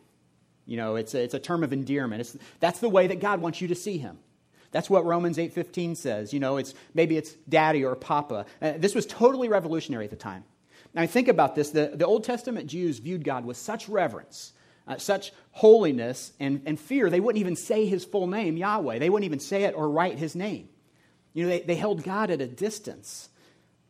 You 0.67 0.77
know, 0.77 0.97
it's 0.97 1.15
a, 1.15 1.23
it's 1.23 1.35
a 1.35 1.39
term 1.39 1.63
of 1.63 1.73
endearment. 1.73 2.21
It's, 2.21 2.37
that's 2.61 2.81
the 2.81 2.89
way 2.89 3.07
that 3.09 3.21
God 3.21 3.41
wants 3.41 3.61
you 3.61 3.69
to 3.69 3.75
see 3.75 3.99
him. 3.99 4.19
That's 4.71 4.91
what 4.91 5.05
Romans 5.05 5.39
8:15 5.39 5.97
says. 5.97 6.33
You 6.33 6.41
know, 6.41 6.57
it's 6.57 6.75
maybe 6.95 7.17
it's 7.17 7.33
daddy 7.49 7.85
or 7.85 7.95
papa. 7.95 8.47
Uh, 8.61 8.73
this 8.77 8.95
was 8.95 9.07
totally 9.07 9.49
revolutionary 9.49 10.05
at 10.05 10.11
the 10.11 10.17
time. 10.17 10.45
Now 10.95 11.07
think 11.07 11.29
about 11.29 11.55
this. 11.55 11.71
The, 11.71 11.93
the 11.95 12.07
Old 12.07 12.25
Testament 12.25 12.67
Jews 12.67 12.99
viewed 12.99 13.25
God 13.25 13.45
with 13.45 13.57
such 13.57 13.89
reverence, 13.89 14.53
uh, 14.89 14.99
such 14.99 15.33
holiness 15.53 16.33
and, 16.41 16.63
and 16.67 16.79
fear, 16.79 17.11
they 17.11 17.21
wouldn't 17.21 17.41
even 17.41 17.57
say 17.57 17.87
his 17.87 18.05
full 18.05 18.27
name, 18.27 18.57
Yahweh. 18.57 18.99
They 18.99 19.11
wouldn't 19.11 19.27
even 19.27 19.41
say 19.41 19.65
it 19.65 19.75
or 19.77 19.89
write 19.89 20.19
his 20.19 20.35
name. 20.35 20.69
You 21.33 21.45
know, 21.45 21.51
they, 21.51 21.61
they 21.61 21.75
held 21.75 22.03
God 22.03 22.31
at 22.31 22.41
a 22.41 22.47
distance. 22.47 23.29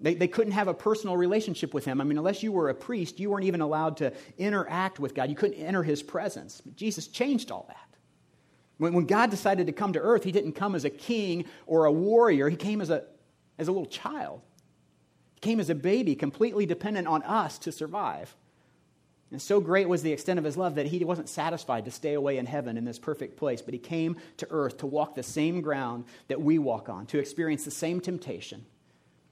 They, 0.05 0.13
they 0.13 0.29
couldn't 0.29 0.53
have 0.53 0.69
a 0.69 0.75
personal 0.75 1.17
relationship 1.17 1.73
with 1.73 1.87
him. 1.87 1.99
I 1.99 2.05
mean, 2.05 2.19
unless 2.19 2.43
you 2.43 2.53
were 2.53 2.69
a 2.69 2.75
priest, 2.75 3.19
you 3.19 3.31
weren't 3.31 3.47
even 3.47 3.63
allowed 3.63 3.97
to 3.97 4.13
interact 4.37 5.01
with 5.01 5.15
God. 5.15 5.31
You 5.31 5.35
couldn't 5.35 5.57
enter 5.57 5.83
his 5.83 6.03
presence. 6.03 6.61
But 6.61 6.77
Jesus 6.77 7.07
changed 7.07 7.51
all 7.51 7.65
that. 7.69 7.97
When, 8.77 8.93
when 8.93 9.07
God 9.07 9.31
decided 9.31 9.67
to 9.67 9.73
come 9.73 9.95
to 9.95 10.01
earth, 10.01 10.23
he 10.23 10.31
didn't 10.31 10.53
come 10.53 10.75
as 10.75 10.85
a 10.85 10.91
king 10.91 11.47
or 11.67 11.87
a 11.87 11.93
warrior, 11.93 12.51
he 12.51 12.57
came 12.57 12.83
as 12.83 12.91
a, 12.91 13.05
as 13.59 13.69
a 13.69 13.73
little 13.73 13.87
child. 13.87 14.43
He 15.37 15.41
came 15.41 15.59
as 15.59 15.71
a 15.71 15.75
baby, 15.75 16.15
completely 16.15 16.67
dependent 16.67 17.09
on 17.09 17.23
us 17.23 17.57
to 17.61 17.73
survive. 17.73 18.37
And 19.31 19.41
so 19.41 19.59
great 19.59 19.89
was 19.89 20.03
the 20.03 20.13
extent 20.13 20.39
of 20.39 20.45
his 20.45 20.59
love 20.59 20.75
that 20.75 20.85
he 20.85 21.03
wasn't 21.03 21.31
satisfied 21.31 21.87
to 21.87 21.91
stay 21.91 22.13
away 22.13 22.37
in 22.37 22.45
heaven 22.45 22.77
in 22.77 22.85
this 22.85 22.99
perfect 22.99 23.39
place, 23.39 23.63
but 23.63 23.73
he 23.73 23.81
came 23.81 24.19
to 24.37 24.47
earth 24.51 24.77
to 24.79 24.87
walk 24.87 25.15
the 25.15 25.23
same 25.23 25.63
ground 25.63 26.05
that 26.29 26.43
we 26.43 26.59
walk 26.59 26.91
on, 26.91 27.07
to 27.07 27.19
experience 27.19 27.65
the 27.65 27.71
same 27.71 28.03
temptation 28.03 28.67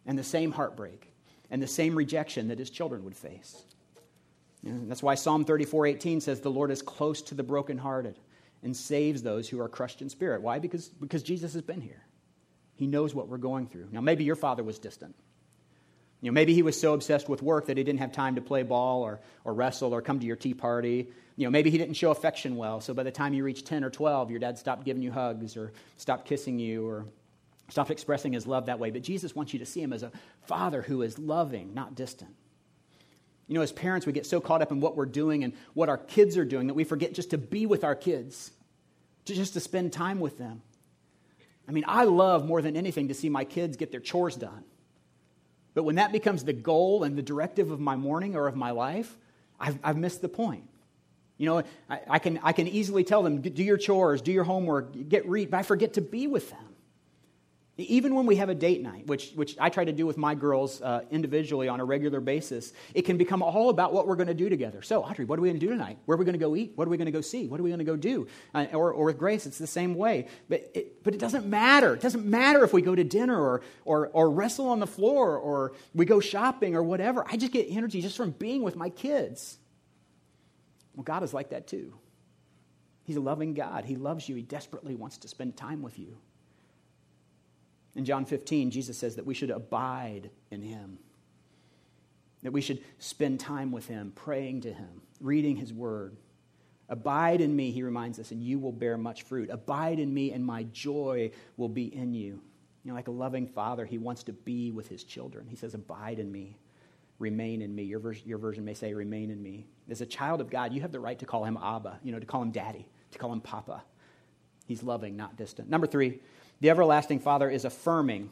and 0.06 0.18
the 0.18 0.24
same 0.24 0.52
heartbreak 0.52 1.12
and 1.50 1.62
the 1.62 1.66
same 1.66 1.94
rejection 1.94 2.48
that 2.48 2.58
his 2.58 2.70
children 2.70 3.04
would 3.04 3.16
face. 3.16 3.62
And 4.64 4.90
that's 4.90 5.02
why 5.02 5.14
Psalm 5.14 5.44
34:18 5.44 6.20
says 6.20 6.40
the 6.40 6.50
Lord 6.50 6.70
is 6.70 6.82
close 6.82 7.20
to 7.22 7.34
the 7.34 7.42
brokenhearted 7.42 8.18
and 8.62 8.76
saves 8.76 9.22
those 9.22 9.48
who 9.48 9.60
are 9.60 9.68
crushed 9.68 10.02
in 10.02 10.08
spirit. 10.08 10.40
Why? 10.40 10.58
Because, 10.58 10.88
because 10.88 11.22
Jesus 11.22 11.52
has 11.54 11.62
been 11.62 11.80
here. 11.80 12.04
He 12.74 12.86
knows 12.86 13.14
what 13.14 13.28
we're 13.28 13.38
going 13.38 13.66
through. 13.66 13.88
Now 13.90 14.00
maybe 14.00 14.24
your 14.24 14.36
father 14.36 14.62
was 14.62 14.78
distant. 14.78 15.14
You 16.20 16.30
know, 16.30 16.34
maybe 16.34 16.54
he 16.54 16.62
was 16.62 16.80
so 16.80 16.94
obsessed 16.94 17.28
with 17.28 17.42
work 17.42 17.66
that 17.66 17.76
he 17.76 17.82
didn't 17.82 17.98
have 17.98 18.12
time 18.12 18.36
to 18.36 18.40
play 18.40 18.62
ball 18.62 19.02
or, 19.02 19.20
or 19.44 19.52
wrestle 19.52 19.92
or 19.92 20.00
come 20.00 20.20
to 20.20 20.26
your 20.26 20.36
tea 20.36 20.54
party. 20.54 21.08
You 21.34 21.46
know, 21.46 21.50
maybe 21.50 21.68
he 21.68 21.78
didn't 21.78 21.94
show 21.94 22.12
affection 22.12 22.56
well, 22.56 22.80
so 22.80 22.94
by 22.94 23.02
the 23.02 23.10
time 23.10 23.34
you 23.34 23.42
reached 23.42 23.66
10 23.66 23.82
or 23.82 23.90
12, 23.90 24.30
your 24.30 24.38
dad 24.38 24.56
stopped 24.56 24.84
giving 24.84 25.02
you 25.02 25.10
hugs 25.10 25.56
or 25.56 25.72
stopped 25.96 26.28
kissing 26.28 26.60
you 26.60 26.86
or 26.86 27.06
stopped 27.68 27.90
expressing 27.90 28.32
his 28.32 28.46
love 28.46 28.66
that 28.66 28.78
way. 28.78 28.90
But 28.90 29.02
Jesus 29.02 29.34
wants 29.34 29.52
you 29.52 29.58
to 29.60 29.66
see 29.66 29.80
him 29.80 29.92
as 29.92 30.02
a 30.02 30.12
father 30.42 30.82
who 30.82 31.02
is 31.02 31.18
loving, 31.18 31.74
not 31.74 31.94
distant. 31.94 32.34
You 33.48 33.54
know, 33.54 33.62
as 33.62 33.72
parents, 33.72 34.06
we 34.06 34.12
get 34.12 34.26
so 34.26 34.40
caught 34.40 34.62
up 34.62 34.72
in 34.72 34.80
what 34.80 34.96
we're 34.96 35.06
doing 35.06 35.44
and 35.44 35.52
what 35.74 35.88
our 35.88 35.98
kids 35.98 36.36
are 36.36 36.44
doing 36.44 36.68
that 36.68 36.74
we 36.74 36.84
forget 36.84 37.12
just 37.12 37.30
to 37.30 37.38
be 37.38 37.66
with 37.66 37.84
our 37.84 37.94
kids, 37.94 38.50
just 39.24 39.54
to 39.54 39.60
spend 39.60 39.92
time 39.92 40.20
with 40.20 40.38
them. 40.38 40.62
I 41.68 41.72
mean, 41.72 41.84
I 41.86 42.04
love 42.04 42.46
more 42.46 42.62
than 42.62 42.76
anything 42.76 43.08
to 43.08 43.14
see 43.14 43.28
my 43.28 43.44
kids 43.44 43.76
get 43.76 43.90
their 43.90 44.00
chores 44.00 44.36
done. 44.36 44.64
But 45.74 45.84
when 45.84 45.94
that 45.96 46.12
becomes 46.12 46.44
the 46.44 46.52
goal 46.52 47.04
and 47.04 47.16
the 47.16 47.22
directive 47.22 47.70
of 47.70 47.80
my 47.80 47.96
morning 47.96 48.36
or 48.36 48.46
of 48.46 48.56
my 48.56 48.72
life, 48.72 49.16
I've, 49.58 49.78
I've 49.82 49.96
missed 49.96 50.20
the 50.20 50.28
point. 50.28 50.68
You 51.38 51.46
know, 51.46 51.62
I, 51.88 52.00
I, 52.08 52.18
can, 52.18 52.40
I 52.42 52.52
can 52.52 52.68
easily 52.68 53.04
tell 53.04 53.22
them, 53.22 53.40
do 53.40 53.62
your 53.62 53.78
chores, 53.78 54.20
do 54.22 54.32
your 54.32 54.44
homework, 54.44 55.08
get 55.08 55.26
read, 55.28 55.50
but 55.50 55.58
I 55.58 55.62
forget 55.62 55.94
to 55.94 56.00
be 56.00 56.26
with 56.26 56.50
them. 56.50 56.71
Even 57.78 58.14
when 58.14 58.26
we 58.26 58.36
have 58.36 58.50
a 58.50 58.54
date 58.54 58.82
night, 58.82 59.06
which, 59.06 59.32
which 59.32 59.56
I 59.58 59.70
try 59.70 59.82
to 59.82 59.92
do 59.92 60.06
with 60.06 60.18
my 60.18 60.34
girls 60.34 60.82
uh, 60.82 61.04
individually 61.10 61.68
on 61.68 61.80
a 61.80 61.84
regular 61.86 62.20
basis, 62.20 62.74
it 62.92 63.02
can 63.02 63.16
become 63.16 63.42
all 63.42 63.70
about 63.70 63.94
what 63.94 64.06
we're 64.06 64.16
going 64.16 64.28
to 64.28 64.34
do 64.34 64.50
together. 64.50 64.82
So, 64.82 65.02
Audrey, 65.02 65.24
what 65.24 65.38
are 65.38 65.42
we 65.42 65.48
going 65.48 65.58
to 65.58 65.66
do 65.66 65.72
tonight? 65.72 65.96
Where 66.04 66.16
are 66.16 66.18
we 66.18 66.26
going 66.26 66.34
to 66.34 66.38
go 66.38 66.54
eat? 66.54 66.72
What 66.74 66.86
are 66.86 66.90
we 66.90 66.98
going 66.98 67.06
to 67.06 67.12
go 67.12 67.22
see? 67.22 67.48
What 67.48 67.58
are 67.58 67.62
we 67.62 67.70
going 67.70 67.78
to 67.78 67.84
go 67.86 67.96
do? 67.96 68.26
Uh, 68.54 68.66
or, 68.74 68.92
or 68.92 69.06
with 69.06 69.16
Grace, 69.16 69.46
it's 69.46 69.56
the 69.56 69.66
same 69.66 69.94
way. 69.94 70.26
But 70.50 70.70
it, 70.74 71.02
but 71.02 71.14
it 71.14 71.18
doesn't 71.18 71.46
matter. 71.46 71.94
It 71.94 72.02
doesn't 72.02 72.26
matter 72.26 72.62
if 72.62 72.74
we 72.74 72.82
go 72.82 72.94
to 72.94 73.04
dinner 73.04 73.40
or, 73.40 73.62
or, 73.86 74.08
or 74.08 74.30
wrestle 74.30 74.68
on 74.68 74.78
the 74.78 74.86
floor 74.86 75.38
or 75.38 75.72
we 75.94 76.04
go 76.04 76.20
shopping 76.20 76.76
or 76.76 76.82
whatever. 76.82 77.24
I 77.26 77.38
just 77.38 77.52
get 77.52 77.68
energy 77.70 78.02
just 78.02 78.18
from 78.18 78.32
being 78.32 78.62
with 78.62 78.76
my 78.76 78.90
kids. 78.90 79.56
Well, 80.94 81.04
God 81.04 81.22
is 81.22 81.32
like 81.32 81.50
that 81.50 81.66
too. 81.66 81.94
He's 83.04 83.16
a 83.16 83.20
loving 83.20 83.54
God. 83.54 83.86
He 83.86 83.96
loves 83.96 84.28
you, 84.28 84.36
He 84.36 84.42
desperately 84.42 84.94
wants 84.94 85.16
to 85.18 85.28
spend 85.28 85.56
time 85.56 85.80
with 85.80 85.98
you. 85.98 86.18
In 87.94 88.04
John 88.04 88.24
15, 88.24 88.70
Jesus 88.70 88.96
says 88.96 89.16
that 89.16 89.26
we 89.26 89.34
should 89.34 89.50
abide 89.50 90.30
in 90.50 90.62
him, 90.62 90.98
that 92.42 92.52
we 92.52 92.60
should 92.60 92.82
spend 92.98 93.38
time 93.38 93.70
with 93.70 93.86
him, 93.86 94.12
praying 94.14 94.62
to 94.62 94.72
him, 94.72 95.02
reading 95.20 95.56
his 95.56 95.72
word. 95.72 96.16
Abide 96.88 97.40
in 97.40 97.54
me, 97.54 97.70
he 97.70 97.82
reminds 97.82 98.18
us, 98.18 98.30
and 98.30 98.42
you 98.42 98.58
will 98.58 98.72
bear 98.72 98.96
much 98.96 99.22
fruit. 99.22 99.50
Abide 99.50 99.98
in 99.98 100.12
me, 100.12 100.32
and 100.32 100.44
my 100.44 100.64
joy 100.64 101.30
will 101.56 101.68
be 101.68 101.94
in 101.94 102.14
you. 102.14 102.40
You 102.84 102.90
know, 102.90 102.94
like 102.94 103.08
a 103.08 103.12
loving 103.12 103.46
father, 103.46 103.84
he 103.84 103.98
wants 103.98 104.22
to 104.24 104.32
be 104.32 104.70
with 104.72 104.88
his 104.88 105.04
children. 105.04 105.46
He 105.46 105.56
says, 105.56 105.74
Abide 105.74 106.18
in 106.18 106.32
me, 106.32 106.58
remain 107.18 107.62
in 107.62 107.74
me. 107.74 107.84
Your, 107.84 108.12
your 108.24 108.38
version 108.38 108.64
may 108.64 108.74
say, 108.74 108.92
Remain 108.92 109.30
in 109.30 109.42
me. 109.42 109.66
As 109.88 110.00
a 110.00 110.06
child 110.06 110.40
of 110.40 110.50
God, 110.50 110.72
you 110.72 110.80
have 110.80 110.92
the 110.92 111.00
right 111.00 111.18
to 111.18 111.26
call 111.26 111.44
him 111.44 111.56
Abba, 111.62 112.00
you 112.02 112.10
know, 112.10 112.18
to 112.18 112.26
call 112.26 112.42
him 112.42 112.50
daddy, 112.50 112.88
to 113.12 113.18
call 113.18 113.32
him 113.32 113.40
Papa. 113.40 113.84
He's 114.66 114.82
loving, 114.82 115.16
not 115.16 115.36
distant. 115.36 115.68
Number 115.70 115.86
three, 115.86 116.20
the 116.62 116.70
everlasting 116.70 117.18
Father 117.18 117.50
is 117.50 117.64
affirming, 117.64 118.30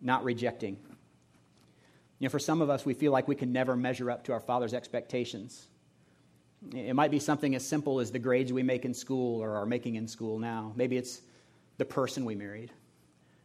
not 0.00 0.24
rejecting. 0.24 0.76
You 2.18 2.26
know, 2.26 2.28
for 2.28 2.40
some 2.40 2.60
of 2.60 2.70
us, 2.70 2.84
we 2.84 2.92
feel 2.92 3.12
like 3.12 3.28
we 3.28 3.36
can 3.36 3.52
never 3.52 3.76
measure 3.76 4.10
up 4.10 4.24
to 4.24 4.32
our 4.32 4.40
Father's 4.40 4.74
expectations. 4.74 5.68
It 6.74 6.96
might 6.96 7.12
be 7.12 7.20
something 7.20 7.54
as 7.54 7.64
simple 7.64 8.00
as 8.00 8.10
the 8.10 8.18
grades 8.18 8.52
we 8.52 8.64
make 8.64 8.84
in 8.84 8.92
school 8.92 9.40
or 9.40 9.54
are 9.54 9.64
making 9.64 9.94
in 9.94 10.08
school 10.08 10.40
now. 10.40 10.72
Maybe 10.74 10.96
it's 10.96 11.20
the 11.76 11.84
person 11.84 12.24
we 12.24 12.34
married. 12.34 12.72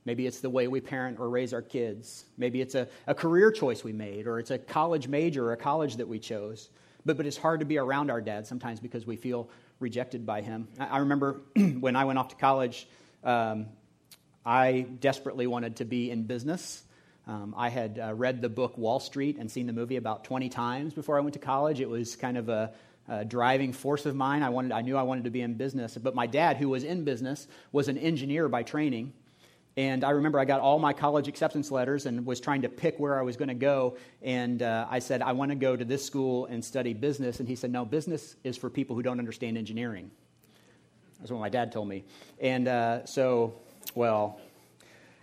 Maybe 0.03 0.25
it's 0.25 0.39
the 0.39 0.49
way 0.49 0.67
we 0.67 0.81
parent 0.81 1.19
or 1.19 1.29
raise 1.29 1.53
our 1.53 1.61
kids. 1.61 2.25
Maybe 2.35 2.59
it's 2.59 2.73
a, 2.73 2.87
a 3.05 3.13
career 3.13 3.51
choice 3.51 3.83
we 3.83 3.93
made, 3.93 4.25
or 4.25 4.39
it's 4.39 4.49
a 4.49 4.57
college 4.57 5.07
major 5.07 5.45
or 5.45 5.53
a 5.53 5.57
college 5.57 5.97
that 5.97 6.07
we 6.07 6.17
chose. 6.17 6.71
But, 7.05 7.17
but 7.17 7.27
it's 7.27 7.37
hard 7.37 7.59
to 7.59 7.67
be 7.67 7.77
around 7.77 8.09
our 8.09 8.19
dad 8.19 8.47
sometimes 8.47 8.79
because 8.79 9.05
we 9.05 9.15
feel 9.15 9.47
rejected 9.79 10.25
by 10.25 10.41
him. 10.41 10.69
I 10.79 10.97
remember 10.97 11.41
when 11.79 11.95
I 11.95 12.05
went 12.05 12.17
off 12.17 12.29
to 12.29 12.35
college, 12.35 12.87
um, 13.23 13.67
I 14.45 14.81
desperately 14.81 15.47
wanted 15.47 15.77
to 15.77 15.85
be 15.85 16.11
in 16.11 16.23
business. 16.23 16.83
Um, 17.25 17.53
I 17.57 17.69
had 17.69 17.99
uh, 17.99 18.13
read 18.13 18.41
the 18.41 18.49
book 18.49 18.77
Wall 18.77 18.99
Street 18.99 19.37
and 19.37 19.49
seen 19.49 19.67
the 19.67 19.73
movie 19.73 19.95
about 19.95 20.25
20 20.25 20.49
times 20.49 20.93
before 20.93 21.17
I 21.17 21.21
went 21.21 21.33
to 21.33 21.39
college. 21.39 21.79
It 21.79 21.89
was 21.89 22.17
kind 22.17 22.37
of 22.37 22.49
a, 22.49 22.73
a 23.07 23.23
driving 23.23 23.71
force 23.71 24.05
of 24.05 24.15
mine. 24.15 24.43
I, 24.43 24.49
wanted, 24.49 24.73
I 24.73 24.81
knew 24.81 24.97
I 24.97 25.03
wanted 25.03 25.23
to 25.23 25.29
be 25.29 25.41
in 25.41 25.53
business. 25.53 25.97
But 25.97 26.15
my 26.15 26.27
dad, 26.27 26.57
who 26.57 26.67
was 26.69 26.83
in 26.83 27.05
business, 27.05 27.47
was 27.71 27.87
an 27.87 27.97
engineer 27.97 28.49
by 28.49 28.63
training. 28.63 29.13
And 29.75 30.03
I 30.03 30.11
remember 30.11 30.39
I 30.39 30.45
got 30.45 30.59
all 30.59 30.77
my 30.77 30.93
college 30.93 31.27
acceptance 31.27 31.71
letters 31.71 32.05
and 32.05 32.25
was 32.25 32.39
trying 32.39 32.61
to 32.61 32.69
pick 32.69 32.99
where 32.99 33.17
I 33.17 33.23
was 33.23 33.37
going 33.37 33.47
to 33.47 33.55
go. 33.55 33.97
And 34.21 34.61
uh, 34.61 34.85
I 34.89 34.99
said, 34.99 35.21
I 35.21 35.31
want 35.31 35.49
to 35.49 35.55
go 35.55 35.75
to 35.75 35.85
this 35.85 36.05
school 36.05 36.45
and 36.45 36.63
study 36.63 36.93
business. 36.93 37.39
And 37.39 37.47
he 37.47 37.55
said, 37.55 37.71
No, 37.71 37.85
business 37.85 38.35
is 38.43 38.55
for 38.55 38.69
people 38.69 38.95
who 38.95 39.01
don't 39.01 39.17
understand 39.17 39.57
engineering. 39.57 40.11
That's 41.19 41.31
what 41.31 41.39
my 41.39 41.49
dad 41.49 41.71
told 41.71 41.87
me. 41.87 42.03
And 42.39 42.67
uh, 42.67 43.05
so, 43.05 43.55
well, 43.95 44.39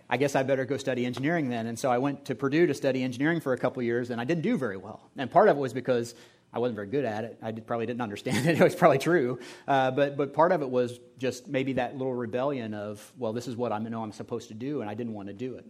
I 0.09 0.17
guess 0.17 0.35
I 0.35 0.43
better 0.43 0.65
go 0.65 0.77
study 0.77 1.05
engineering 1.05 1.49
then. 1.49 1.67
And 1.67 1.79
so 1.79 1.89
I 1.89 1.97
went 1.97 2.25
to 2.25 2.35
Purdue 2.35 2.67
to 2.67 2.73
study 2.73 3.01
engineering 3.01 3.39
for 3.39 3.53
a 3.53 3.57
couple 3.57 3.81
years, 3.81 4.09
and 4.09 4.19
I 4.19 4.25
didn't 4.25 4.43
do 4.43 4.57
very 4.57 4.75
well. 4.75 5.09
And 5.17 5.31
part 5.31 5.47
of 5.47 5.55
it 5.55 5.59
was 5.59 5.71
because 5.73 6.15
I 6.53 6.59
wasn't 6.59 6.75
very 6.75 6.87
good 6.87 7.05
at 7.05 7.23
it. 7.23 7.37
I 7.41 7.51
did, 7.51 7.65
probably 7.65 7.85
didn't 7.85 8.01
understand 8.01 8.45
it. 8.47 8.59
It 8.59 8.63
was 8.63 8.75
probably 8.75 8.97
true. 8.97 9.39
Uh, 9.67 9.91
but, 9.91 10.17
but 10.17 10.33
part 10.33 10.51
of 10.51 10.61
it 10.61 10.69
was 10.69 10.99
just 11.17 11.47
maybe 11.47 11.73
that 11.73 11.97
little 11.97 12.13
rebellion 12.13 12.73
of, 12.73 13.11
well, 13.17 13.31
this 13.31 13.47
is 13.47 13.55
what 13.55 13.71
I 13.71 13.79
know 13.79 14.03
I'm 14.03 14.11
supposed 14.11 14.49
to 14.49 14.53
do, 14.53 14.81
and 14.81 14.89
I 14.89 14.95
didn't 14.95 15.13
want 15.13 15.29
to 15.29 15.33
do 15.33 15.55
it. 15.55 15.65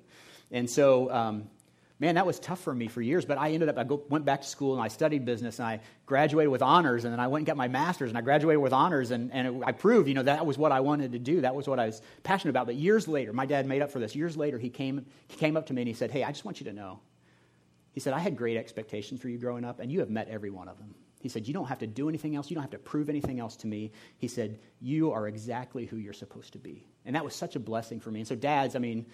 And 0.50 0.70
so 0.70 1.12
um, 1.12 1.50
man, 2.02 2.16
that 2.16 2.26
was 2.26 2.40
tough 2.40 2.60
for 2.60 2.74
me 2.74 2.88
for 2.88 3.00
years. 3.00 3.26
But 3.26 3.38
I 3.38 3.52
ended 3.52 3.70
up, 3.70 3.78
I 3.78 3.84
go, 3.84 4.02
went 4.10 4.26
back 4.26 4.42
to 4.42 4.48
school 4.48 4.74
and 4.74 4.82
I 4.82 4.88
studied 4.88 5.24
business 5.24 5.60
and 5.60 5.68
I 5.68 5.80
graduated 6.08 6.52
with 6.52 6.64
honors. 6.64 7.06
And 7.06 7.14
then 7.14 7.20
I 7.20 7.28
went 7.28 7.42
and 7.42 7.48
got 7.48 7.58
my 7.58 7.68
master's 7.68 8.10
and 8.10 8.18
I 8.18 8.22
graduated 8.22 8.60
with 8.60 8.74
honors. 8.74 9.12
And, 9.12 9.32
and 9.32 9.48
it, 9.48 9.64
I 9.64 9.72
proved, 9.72 10.08
you 10.08 10.16
know, 10.16 10.24
that 10.24 10.44
was 10.44 10.58
what 10.58 10.72
I 10.72 10.80
wanted 10.80 11.12
to 11.12 11.20
do. 11.20 11.42
That 11.42 11.54
was 11.54 11.68
what 11.68 11.80
I 11.80 11.86
was 11.86 12.02
passionate 12.24 12.50
about. 12.50 12.66
But 12.66 12.76
years 12.76 13.08
later, 13.08 13.34
my 13.34 13.46
dad 13.46 13.68
made 13.68 13.84
up 13.84 13.92
for 13.92 14.00
this. 14.00 14.16
Years 14.16 14.36
later, 14.36 14.58
he 14.58 14.70
came, 14.70 15.06
he 15.28 15.38
came 15.38 15.56
up 15.56 15.68
to 15.68 15.74
me 15.74 15.84
and 15.84 15.88
he 15.88 15.94
said, 15.94 16.10
Hey, 16.10 16.24
I 16.24 16.32
just 16.32 16.44
want 16.44 16.60
you 16.60 16.66
to 16.66 16.74
know. 16.74 17.00
He 17.94 18.00
said, 18.00 18.14
I 18.14 18.20
had 18.20 18.36
great 18.36 18.58
expectations 18.58 19.22
for 19.22 19.30
you 19.30 19.38
growing 19.38 19.66
up, 19.66 19.80
and 19.82 19.92
you 19.92 20.00
have 20.00 20.10
met 20.10 20.30
every 20.30 20.50
one 20.50 20.70
of 20.70 20.78
them. 20.78 20.96
He 21.20 21.30
said, 21.30 21.48
You 21.48 21.54
don't 21.54 21.68
have 21.68 21.80
to 21.80 21.88
do 21.88 22.10
anything 22.10 22.36
else. 22.36 22.50
You 22.50 22.56
don't 22.56 22.64
have 22.64 22.72
to 22.72 22.80
prove 22.80 23.10
anything 23.10 23.40
else 23.40 23.56
to 23.58 23.68
me. 23.68 23.92
He 24.18 24.28
said, 24.28 24.60
You 24.80 25.12
are 25.12 25.28
exactly 25.28 25.86
who 25.86 25.98
you're 25.98 26.14
supposed 26.14 26.54
to 26.54 26.60
be. 26.60 26.86
And 27.06 27.16
that 27.16 27.24
was 27.24 27.36
such 27.36 27.56
a 27.56 27.60
blessing 27.60 28.00
for 28.00 28.10
me. 28.10 28.22
And 28.22 28.28
so, 28.28 28.36
dads, 28.36 28.76
I 28.76 28.80
mean, 28.80 29.06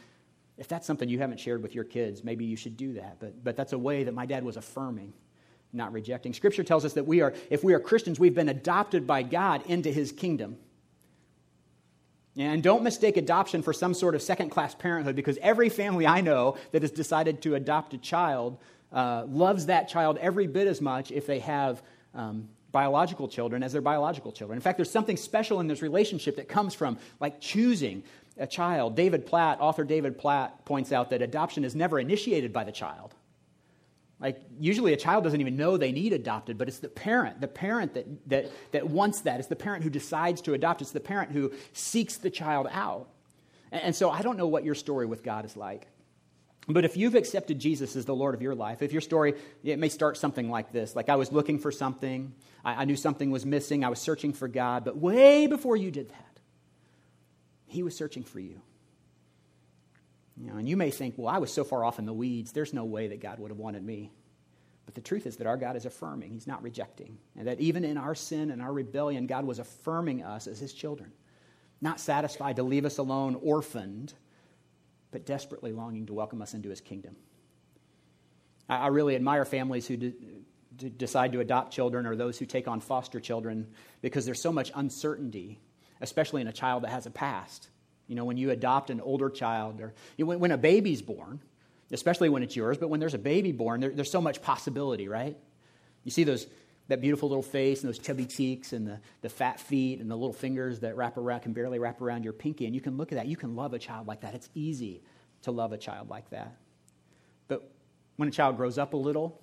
if 0.58 0.68
that's 0.68 0.88
something 0.88 1.08
you 1.08 1.20
haven't 1.20 1.40
shared 1.40 1.62
with 1.62 1.76
your 1.76 1.84
kids, 1.84 2.24
maybe 2.24 2.46
you 2.46 2.56
should 2.56 2.78
do 2.78 2.94
that. 2.94 3.18
But, 3.20 3.44
but 3.44 3.56
that's 3.56 3.74
a 3.74 3.78
way 3.78 4.04
that 4.04 4.14
my 4.14 4.26
dad 4.26 4.44
was 4.44 4.58
affirming, 4.58 5.14
not 5.72 5.94
rejecting. 5.94 6.34
Scripture 6.34 6.64
tells 6.64 6.84
us 6.84 6.94
that 6.94 7.06
we 7.06 7.22
are, 7.22 7.34
if 7.50 7.64
we 7.64 7.74
are 7.74 7.80
Christians, 7.80 8.20
we've 8.20 8.34
been 8.34 8.50
adopted 8.50 9.06
by 9.06 9.24
God 9.24 9.64
into 9.68 9.92
his 9.92 10.12
kingdom. 10.12 10.58
And 12.36 12.62
don't 12.62 12.84
mistake 12.84 13.18
adoption 13.18 13.64
for 13.64 13.74
some 13.74 13.94
sort 13.94 14.14
of 14.14 14.22
second 14.22 14.50
class 14.50 14.76
parenthood 14.76 15.16
because 15.16 15.40
every 15.42 15.70
family 15.70 16.06
I 16.06 16.22
know 16.22 16.58
that 16.72 16.84
has 16.84 16.92
decided 16.92 17.42
to 17.44 17.56
adopt 17.56 17.94
a 17.96 17.98
child 17.98 18.58
uh, 18.92 19.26
loves 19.28 19.66
that 19.66 19.90
child 19.90 20.18
every 20.20 20.48
bit 20.48 20.68
as 20.68 20.80
much 20.80 21.12
if 21.12 21.26
they 21.26 21.40
have 21.40 21.82
um, 22.14 22.48
biological 22.72 23.28
children 23.28 23.64
as 23.64 23.74
their 23.74 23.82
biological 23.82 24.32
children. 24.32 24.56
In 24.56 24.62
fact, 24.62 24.78
there's 24.78 24.92
something 24.92 25.18
special 25.18 25.60
in 25.60 25.68
this 25.68 25.82
relationship 25.82 26.36
that 26.36 26.48
comes 26.48 26.76
from 26.76 27.00
like 27.20 27.42
choosing 27.42 28.04
a 28.40 28.48
child. 28.48 28.96
David 28.96 29.26
Platt, 29.26 29.60
author 29.60 29.84
David 29.84 30.18
Platt, 30.18 30.66
points 30.66 30.92
out 30.92 31.10
that 31.10 31.22
adoption 31.22 31.64
is 31.64 31.76
never 31.76 32.00
initiated 32.00 32.54
by 32.54 32.64
the 32.64 32.72
child. 32.72 33.14
Like, 34.20 34.42
usually 34.60 34.94
a 34.94 34.98
child 34.98 35.24
doesn't 35.24 35.40
even 35.40 35.56
know 35.58 35.78
they 35.78 35.92
need 35.92 36.12
adopted, 36.12 36.58
but 36.58 36.68
it's 36.68 36.80
the 36.80 36.90
parent, 36.90 37.40
the 37.40 37.48
parent 37.48 37.94
that, 37.94 38.30
that, 38.30 38.52
that 38.72 38.90
wants 38.90 39.22
that. 39.22 39.40
It's 39.40 39.48
the 39.48 39.56
parent 39.56 39.84
who 39.84 39.92
decides 39.92 40.42
to 40.42 40.54
adopt. 40.54 40.82
It's 40.82 40.92
the 40.92 41.00
parent 41.00 41.32
who 41.32 41.52
seeks 41.74 42.18
the 42.18 42.32
child 42.32 42.68
out. 42.72 43.10
And, 43.72 43.84
and 43.84 43.96
so 43.96 44.10
I 44.10 44.24
don't 44.24 44.38
know 44.38 44.48
what 44.48 44.64
your 44.64 44.76
story 44.76 45.06
with 45.06 45.24
God 45.24 45.46
is 45.46 45.56
like. 45.56 45.88
But 46.68 46.84
if 46.84 46.98
you've 46.98 47.16
accepted 47.16 47.60
Jesus 47.60 47.96
as 47.96 48.06
the 48.06 48.16
Lord 48.16 48.36
of 48.36 48.42
your 48.42 48.56
life, 48.56 48.82
if 48.82 48.92
your 48.92 49.02
story, 49.02 49.36
it 49.64 49.80
may 49.80 49.88
start 49.88 50.18
something 50.18 50.50
like 50.50 50.74
this. 50.74 50.96
Like 50.96 51.10
I 51.10 51.16
was 51.16 51.32
looking 51.32 51.60
for 51.60 51.72
something, 51.72 52.34
I, 52.66 52.82
I 52.82 52.86
knew 52.86 52.98
something 52.98 53.32
was 53.32 53.46
missing, 53.46 53.86
I 53.86 53.90
was 53.90 54.00
searching 54.00 54.34
for 54.34 54.48
God, 54.48 54.84
but 54.84 54.98
way 54.98 55.48
before 55.48 55.78
you 55.78 55.92
did 55.92 56.10
that, 56.10 56.27
he 57.68 57.84
was 57.84 57.96
searching 57.96 58.24
for 58.24 58.40
you. 58.40 58.62
You 60.38 60.52
know, 60.52 60.58
and 60.58 60.68
you 60.70 60.78
may 60.78 60.92
think, 60.92 61.16
well, 61.18 61.34
I 61.34 61.40
was 61.40 61.52
so 61.52 61.64
far 61.64 61.84
off 61.84 62.00
in 62.00 62.06
the 62.06 62.14
weeds, 62.14 62.52
there's 62.52 62.74
no 62.74 62.86
way 62.86 63.08
that 63.08 63.22
God 63.22 63.40
would 63.40 63.52
have 63.52 63.58
wanted 63.58 63.84
me. 63.84 64.12
But 64.86 64.96
the 64.96 65.02
truth 65.02 65.26
is 65.26 65.38
that 65.38 65.48
our 65.48 65.58
God 65.58 65.76
is 65.76 65.86
affirming, 65.86 66.32
He's 66.32 66.48
not 66.48 66.64
rejecting. 66.64 67.18
And 67.36 67.48
that 67.48 67.60
even 67.60 67.84
in 67.84 67.98
our 67.98 68.16
sin 68.16 68.52
and 68.52 68.62
our 68.62 68.72
rebellion, 68.72 69.28
God 69.28 69.46
was 69.46 69.60
affirming 69.60 70.24
us 70.24 70.48
as 70.48 70.60
His 70.60 70.74
children. 70.74 71.12
Not 71.82 72.00
satisfied 72.00 72.56
to 72.56 72.64
leave 72.64 72.86
us 72.86 72.98
alone, 72.98 73.38
orphaned, 73.42 74.14
but 75.12 75.26
desperately 75.26 75.74
longing 75.74 76.06
to 76.06 76.14
welcome 76.14 76.42
us 76.42 76.54
into 76.54 76.70
His 76.70 76.82
kingdom. 76.82 77.16
I, 78.70 78.78
I 78.78 78.88
really 78.88 79.16
admire 79.16 79.44
families 79.44 79.88
who 79.88 79.98
decide 80.78 81.34
to 81.34 81.40
adopt 81.40 81.74
children 81.74 82.06
or 82.06 82.16
those 82.16 82.38
who 82.38 82.46
take 82.46 82.68
on 82.68 82.80
foster 82.80 83.20
children 83.20 83.68
because 84.02 84.26
there's 84.26 84.42
so 84.42 84.52
much 84.52 84.72
uncertainty 84.76 85.60
especially 86.02 86.42
in 86.42 86.48
a 86.48 86.54
child 86.54 86.84
that 86.84 86.90
has 86.90 87.06
a 87.06 87.12
past. 87.12 87.70
You 88.08 88.16
know, 88.16 88.26
when 88.26 88.38
you 88.38 88.52
adopt 88.52 88.90
an 88.90 89.02
older 89.02 89.30
child, 89.30 89.82
or 89.82 89.94
you 90.16 90.26
know, 90.26 90.30
when, 90.30 90.40
when, 90.40 90.52
a 90.52 90.58
baby's 90.58 91.02
born, 91.02 91.42
especially 91.92 92.30
when 92.30 92.44
it's 92.44 92.56
yours, 92.56 92.78
but 92.78 92.90
when 92.90 93.00
there's 93.00 93.14
a 93.14 93.20
baby 93.20 93.52
born, 93.52 93.82
there, 93.82 93.90
there's 93.90 94.12
so 94.12 94.22
much 94.22 94.42
possibility, 94.42 95.08
right? 95.08 95.38
You 96.04 96.12
see 96.12 96.24
those 96.24 96.48
that 96.88 97.02
beautiful 97.02 97.28
little 97.28 97.44
face 97.44 97.82
and 97.82 97.90
those 97.90 98.00
chubby 98.00 98.26
cheeks 98.26 98.74
and 98.74 98.88
the, 98.88 99.00
the 99.22 99.30
fat 99.30 99.60
feet 99.60 100.00
and 100.00 100.10
the 100.10 100.16
little 100.16 100.34
fingers 100.34 100.80
that 100.80 100.96
wrap 100.96 101.18
around 101.18 101.42
can 101.42 101.54
barely 101.54 101.80
wrap 101.80 102.02
around 102.02 102.24
your 102.24 102.34
pinky, 102.34 102.66
and 102.66 102.74
you 102.74 102.82
can 102.82 102.98
look 102.98 103.12
at 103.12 103.18
that. 103.18 103.28
You 103.28 103.36
can 103.36 103.56
love 103.56 103.74
a 103.74 103.80
child 103.80 104.08
like 104.08 104.22
that. 104.22 104.34
It's 104.34 104.50
easy 104.56 105.02
to 105.44 105.52
love 105.52 105.74
a 105.74 105.78
child 105.78 106.10
like 106.10 106.30
that. 106.30 106.56
But 107.48 107.70
when 108.16 108.30
a 108.30 108.32
child 108.32 108.58
grows 108.58 108.78
up 108.78 108.94
a 108.94 108.98
little 108.98 109.42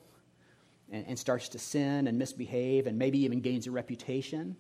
and, 0.91 1.05
and 1.07 1.19
starts 1.19 1.51
to 1.51 1.59
sin 1.59 2.07
and 2.07 2.19
misbehave 2.19 2.87
and 2.87 2.99
maybe 2.99 3.21
even 3.25 3.41
gains 3.41 3.67
a 3.67 3.71
reputation, 3.71 4.57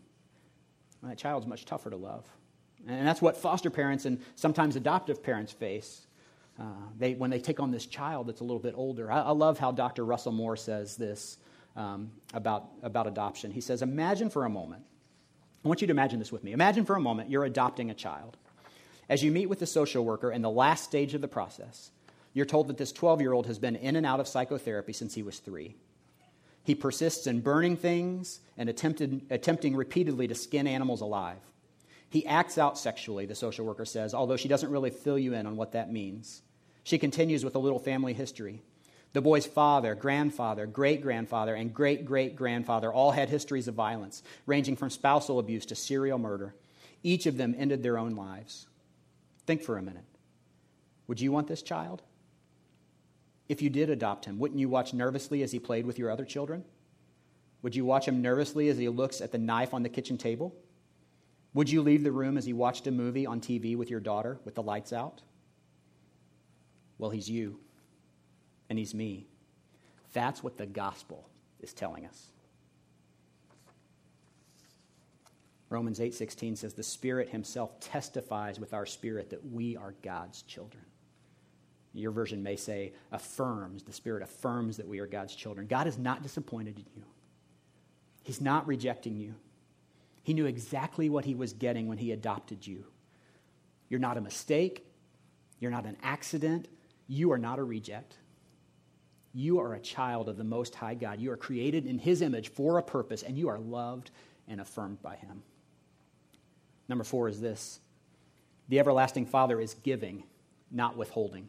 that 1.08 1.18
child's 1.18 1.46
much 1.46 1.64
tougher 1.64 1.90
to 1.90 1.96
love. 1.96 2.24
And 2.86 3.06
that's 3.06 3.22
what 3.22 3.36
foster 3.36 3.70
parents 3.70 4.04
and 4.04 4.20
sometimes 4.34 4.76
adoptive 4.76 5.22
parents 5.22 5.52
face. 5.52 6.06
Uh, 6.58 6.64
they, 6.98 7.14
when 7.14 7.30
they 7.30 7.40
take 7.40 7.58
on 7.58 7.70
this 7.70 7.86
child 7.86 8.28
that's 8.28 8.40
a 8.40 8.44
little 8.44 8.60
bit 8.60 8.74
older. 8.76 9.10
I, 9.10 9.22
I 9.22 9.30
love 9.30 9.58
how 9.58 9.72
Dr. 9.72 10.04
Russell 10.04 10.32
Moore 10.32 10.56
says 10.56 10.96
this 10.96 11.38
um, 11.74 12.12
about, 12.32 12.68
about 12.82 13.06
adoption. 13.06 13.50
He 13.50 13.60
says, 13.60 13.82
Imagine 13.82 14.30
for 14.30 14.44
a 14.44 14.50
moment, 14.50 14.84
I 15.64 15.68
want 15.68 15.80
you 15.80 15.86
to 15.86 15.92
imagine 15.92 16.18
this 16.18 16.30
with 16.30 16.44
me. 16.44 16.52
Imagine 16.52 16.84
for 16.84 16.94
a 16.94 17.00
moment 17.00 17.30
you're 17.30 17.44
adopting 17.44 17.90
a 17.90 17.94
child. 17.94 18.36
As 19.08 19.22
you 19.22 19.32
meet 19.32 19.46
with 19.46 19.58
the 19.58 19.66
social 19.66 20.04
worker 20.04 20.30
in 20.30 20.42
the 20.42 20.50
last 20.50 20.84
stage 20.84 21.14
of 21.14 21.20
the 21.20 21.28
process, 21.28 21.90
you're 22.32 22.46
told 22.46 22.68
that 22.68 22.76
this 22.76 22.92
12 22.92 23.20
year 23.20 23.32
old 23.32 23.46
has 23.46 23.58
been 23.58 23.76
in 23.76 23.96
and 23.96 24.06
out 24.06 24.20
of 24.20 24.28
psychotherapy 24.28 24.92
since 24.92 25.14
he 25.14 25.22
was 25.22 25.38
three. 25.38 25.76
He 26.64 26.74
persists 26.74 27.26
in 27.26 27.40
burning 27.40 27.76
things 27.76 28.40
and 28.56 28.68
attempted, 28.68 29.26
attempting 29.30 29.76
repeatedly 29.76 30.26
to 30.28 30.34
skin 30.34 30.66
animals 30.66 31.02
alive. 31.02 31.38
He 32.08 32.26
acts 32.26 32.58
out 32.58 32.78
sexually, 32.78 33.26
the 33.26 33.34
social 33.34 33.66
worker 33.66 33.84
says, 33.84 34.14
although 34.14 34.36
she 34.36 34.48
doesn't 34.48 34.70
really 34.70 34.90
fill 34.90 35.18
you 35.18 35.34
in 35.34 35.46
on 35.46 35.56
what 35.56 35.72
that 35.72 35.92
means. 35.92 36.42
She 36.82 36.98
continues 36.98 37.44
with 37.44 37.54
a 37.54 37.58
little 37.58 37.78
family 37.78 38.14
history. 38.14 38.62
The 39.12 39.20
boy's 39.20 39.46
father, 39.46 39.94
grandfather, 39.94 40.66
great 40.66 41.02
grandfather, 41.02 41.54
and 41.54 41.72
great 41.72 42.04
great 42.04 42.34
grandfather 42.34 42.92
all 42.92 43.12
had 43.12 43.28
histories 43.28 43.68
of 43.68 43.74
violence, 43.74 44.22
ranging 44.46 44.76
from 44.76 44.90
spousal 44.90 45.38
abuse 45.38 45.66
to 45.66 45.74
serial 45.74 46.18
murder. 46.18 46.54
Each 47.02 47.26
of 47.26 47.36
them 47.36 47.54
ended 47.56 47.82
their 47.82 47.98
own 47.98 48.16
lives. 48.16 48.66
Think 49.46 49.62
for 49.62 49.76
a 49.76 49.82
minute. 49.82 50.04
Would 51.06 51.20
you 51.20 51.30
want 51.30 51.46
this 51.46 51.62
child? 51.62 52.02
If 53.48 53.60
you 53.60 53.70
did 53.70 53.90
adopt 53.90 54.24
him, 54.24 54.38
wouldn't 54.38 54.60
you 54.60 54.68
watch 54.68 54.94
nervously 54.94 55.42
as 55.42 55.52
he 55.52 55.58
played 55.58 55.86
with 55.86 55.98
your 55.98 56.10
other 56.10 56.24
children? 56.24 56.64
Would 57.62 57.74
you 57.74 57.84
watch 57.84 58.06
him 58.06 58.22
nervously 58.22 58.68
as 58.68 58.78
he 58.78 58.88
looks 58.88 59.20
at 59.20 59.32
the 59.32 59.38
knife 59.38 59.74
on 59.74 59.82
the 59.82 59.88
kitchen 59.88 60.18
table? 60.18 60.54
Would 61.54 61.70
you 61.70 61.82
leave 61.82 62.02
the 62.02 62.12
room 62.12 62.36
as 62.36 62.44
he 62.44 62.52
watched 62.52 62.86
a 62.86 62.90
movie 62.90 63.26
on 63.26 63.40
TV 63.40 63.76
with 63.76 63.90
your 63.90 64.00
daughter 64.00 64.38
with 64.44 64.54
the 64.54 64.62
lights 64.62 64.92
out? 64.92 65.22
Well, 66.98 67.10
he's 67.10 67.28
you, 67.28 67.58
and 68.68 68.78
he's 68.78 68.94
me. 68.94 69.26
That's 70.12 70.42
what 70.42 70.56
the 70.56 70.66
gospel 70.66 71.28
is 71.60 71.72
telling 71.72 72.06
us. 72.06 72.28
Romans 75.70 75.98
8:16 75.98 76.56
says 76.56 76.74
the 76.74 76.82
Spirit 76.82 77.30
himself 77.30 77.80
testifies 77.80 78.60
with 78.60 78.72
our 78.74 78.86
spirit 78.86 79.30
that 79.30 79.44
we 79.50 79.76
are 79.76 79.94
God's 80.02 80.42
children. 80.42 80.84
Your 81.94 82.10
version 82.10 82.42
may 82.42 82.56
say 82.56 82.92
affirms, 83.12 83.84
the 83.84 83.92
Spirit 83.92 84.22
affirms 84.22 84.76
that 84.76 84.88
we 84.88 84.98
are 84.98 85.06
God's 85.06 85.34
children. 85.34 85.68
God 85.68 85.86
is 85.86 85.96
not 85.96 86.22
disappointed 86.22 86.76
in 86.76 86.86
you, 86.96 87.04
He's 88.22 88.40
not 88.40 88.66
rejecting 88.66 89.16
you. 89.16 89.34
He 90.22 90.32
knew 90.32 90.46
exactly 90.46 91.08
what 91.08 91.26
He 91.26 91.34
was 91.34 91.52
getting 91.52 91.86
when 91.86 91.98
He 91.98 92.12
adopted 92.12 92.66
you. 92.66 92.84
You're 93.88 94.00
not 94.00 94.16
a 94.16 94.22
mistake, 94.22 94.86
you're 95.60 95.70
not 95.70 95.86
an 95.86 95.96
accident, 96.02 96.68
you 97.06 97.30
are 97.32 97.38
not 97.38 97.58
a 97.58 97.64
reject. 97.64 98.16
You 99.36 99.58
are 99.58 99.74
a 99.74 99.80
child 99.80 100.28
of 100.28 100.36
the 100.36 100.44
Most 100.44 100.76
High 100.76 100.94
God. 100.94 101.20
You 101.20 101.32
are 101.32 101.36
created 101.36 101.86
in 101.86 101.98
His 101.98 102.22
image 102.22 102.50
for 102.50 102.78
a 102.78 102.82
purpose, 102.82 103.24
and 103.24 103.36
you 103.36 103.48
are 103.48 103.58
loved 103.58 104.12
and 104.46 104.60
affirmed 104.60 105.02
by 105.02 105.16
Him. 105.16 105.42
Number 106.88 107.04
four 107.04 107.28
is 107.28 107.40
this 107.40 107.80
the 108.68 108.78
everlasting 108.78 109.26
Father 109.26 109.60
is 109.60 109.74
giving, 109.74 110.24
not 110.70 110.96
withholding. 110.96 111.48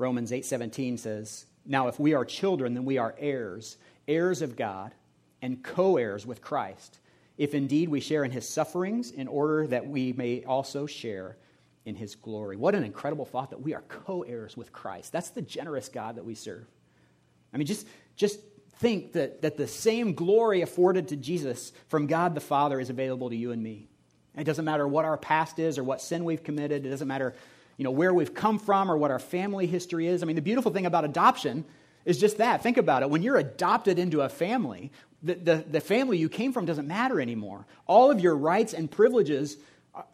Romans 0.00 0.32
8:17 0.32 0.96
says, 0.96 1.44
"Now 1.66 1.88
if 1.88 2.00
we 2.00 2.14
are 2.14 2.24
children, 2.24 2.74
then 2.74 2.86
we 2.86 2.96
are 2.96 3.14
heirs, 3.18 3.76
heirs 4.08 4.40
of 4.40 4.56
God, 4.56 4.94
and 5.42 5.62
co-heirs 5.62 6.26
with 6.26 6.40
Christ, 6.40 6.98
if 7.36 7.54
indeed 7.54 7.88
we 7.90 8.00
share 8.00 8.24
in 8.24 8.30
his 8.30 8.48
sufferings 8.48 9.10
in 9.10 9.28
order 9.28 9.66
that 9.66 9.86
we 9.86 10.12
may 10.14 10.42
also 10.44 10.86
share 10.86 11.36
in 11.84 11.96
his 11.96 12.14
glory." 12.14 12.56
What 12.56 12.74
an 12.74 12.82
incredible 12.82 13.26
thought 13.26 13.50
that 13.50 13.60
we 13.60 13.74
are 13.74 13.82
co-heirs 13.82 14.56
with 14.56 14.72
Christ. 14.72 15.12
That's 15.12 15.30
the 15.30 15.42
generous 15.42 15.90
God 15.90 16.16
that 16.16 16.24
we 16.24 16.34
serve. 16.34 16.66
I 17.52 17.58
mean, 17.58 17.66
just 17.66 17.86
just 18.16 18.40
think 18.76 19.12
that, 19.12 19.42
that 19.42 19.58
the 19.58 19.68
same 19.68 20.14
glory 20.14 20.62
afforded 20.62 21.08
to 21.08 21.16
Jesus 21.16 21.72
from 21.88 22.06
God 22.06 22.34
the 22.34 22.40
Father 22.40 22.80
is 22.80 22.88
available 22.88 23.28
to 23.28 23.36
you 23.36 23.52
and 23.52 23.62
me. 23.62 23.90
It 24.34 24.44
doesn't 24.44 24.64
matter 24.64 24.88
what 24.88 25.04
our 25.04 25.18
past 25.18 25.58
is 25.58 25.76
or 25.76 25.84
what 25.84 26.00
sin 26.00 26.24
we've 26.24 26.42
committed. 26.42 26.86
It 26.86 26.88
doesn't 26.88 27.08
matter 27.08 27.34
you 27.80 27.84
know, 27.84 27.90
where 27.90 28.12
we've 28.12 28.34
come 28.34 28.58
from 28.58 28.90
or 28.90 28.98
what 28.98 29.10
our 29.10 29.18
family 29.18 29.66
history 29.66 30.06
is. 30.06 30.22
I 30.22 30.26
mean, 30.26 30.36
the 30.36 30.42
beautiful 30.42 30.70
thing 30.70 30.84
about 30.84 31.06
adoption 31.06 31.64
is 32.04 32.20
just 32.20 32.36
that. 32.36 32.62
Think 32.62 32.76
about 32.76 33.02
it. 33.02 33.08
When 33.08 33.22
you're 33.22 33.38
adopted 33.38 33.98
into 33.98 34.20
a 34.20 34.28
family, 34.28 34.92
the, 35.22 35.32
the, 35.36 35.64
the 35.66 35.80
family 35.80 36.18
you 36.18 36.28
came 36.28 36.52
from 36.52 36.66
doesn't 36.66 36.86
matter 36.86 37.22
anymore. 37.22 37.66
All 37.86 38.10
of 38.10 38.20
your 38.20 38.36
rights 38.36 38.74
and 38.74 38.90
privileges 38.90 39.56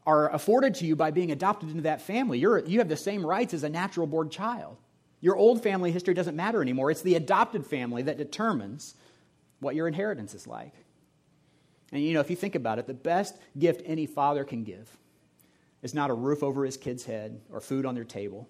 are 0.06 0.32
afforded 0.32 0.76
to 0.76 0.86
you 0.86 0.94
by 0.94 1.10
being 1.10 1.32
adopted 1.32 1.70
into 1.70 1.82
that 1.82 2.00
family. 2.02 2.38
You're, 2.38 2.64
you 2.64 2.78
have 2.78 2.88
the 2.88 2.96
same 2.96 3.26
rights 3.26 3.52
as 3.52 3.64
a 3.64 3.68
natural 3.68 4.06
born 4.06 4.30
child. 4.30 4.76
Your 5.20 5.34
old 5.34 5.60
family 5.60 5.90
history 5.90 6.14
doesn't 6.14 6.36
matter 6.36 6.62
anymore. 6.62 6.92
It's 6.92 7.02
the 7.02 7.16
adopted 7.16 7.66
family 7.66 8.04
that 8.04 8.16
determines 8.16 8.94
what 9.58 9.74
your 9.74 9.88
inheritance 9.88 10.34
is 10.34 10.46
like. 10.46 10.72
And 11.90 12.00
you 12.00 12.14
know, 12.14 12.20
if 12.20 12.30
you 12.30 12.36
think 12.36 12.54
about 12.54 12.78
it, 12.78 12.86
the 12.86 12.94
best 12.94 13.36
gift 13.58 13.82
any 13.84 14.06
father 14.06 14.44
can 14.44 14.62
give 14.62 14.96
is 15.86 15.94
not 15.94 16.10
a 16.10 16.14
roof 16.14 16.42
over 16.42 16.64
his 16.64 16.76
kid's 16.76 17.04
head 17.04 17.40
or 17.52 17.60
food 17.60 17.86
on 17.86 17.94
their 17.94 18.04
table. 18.04 18.48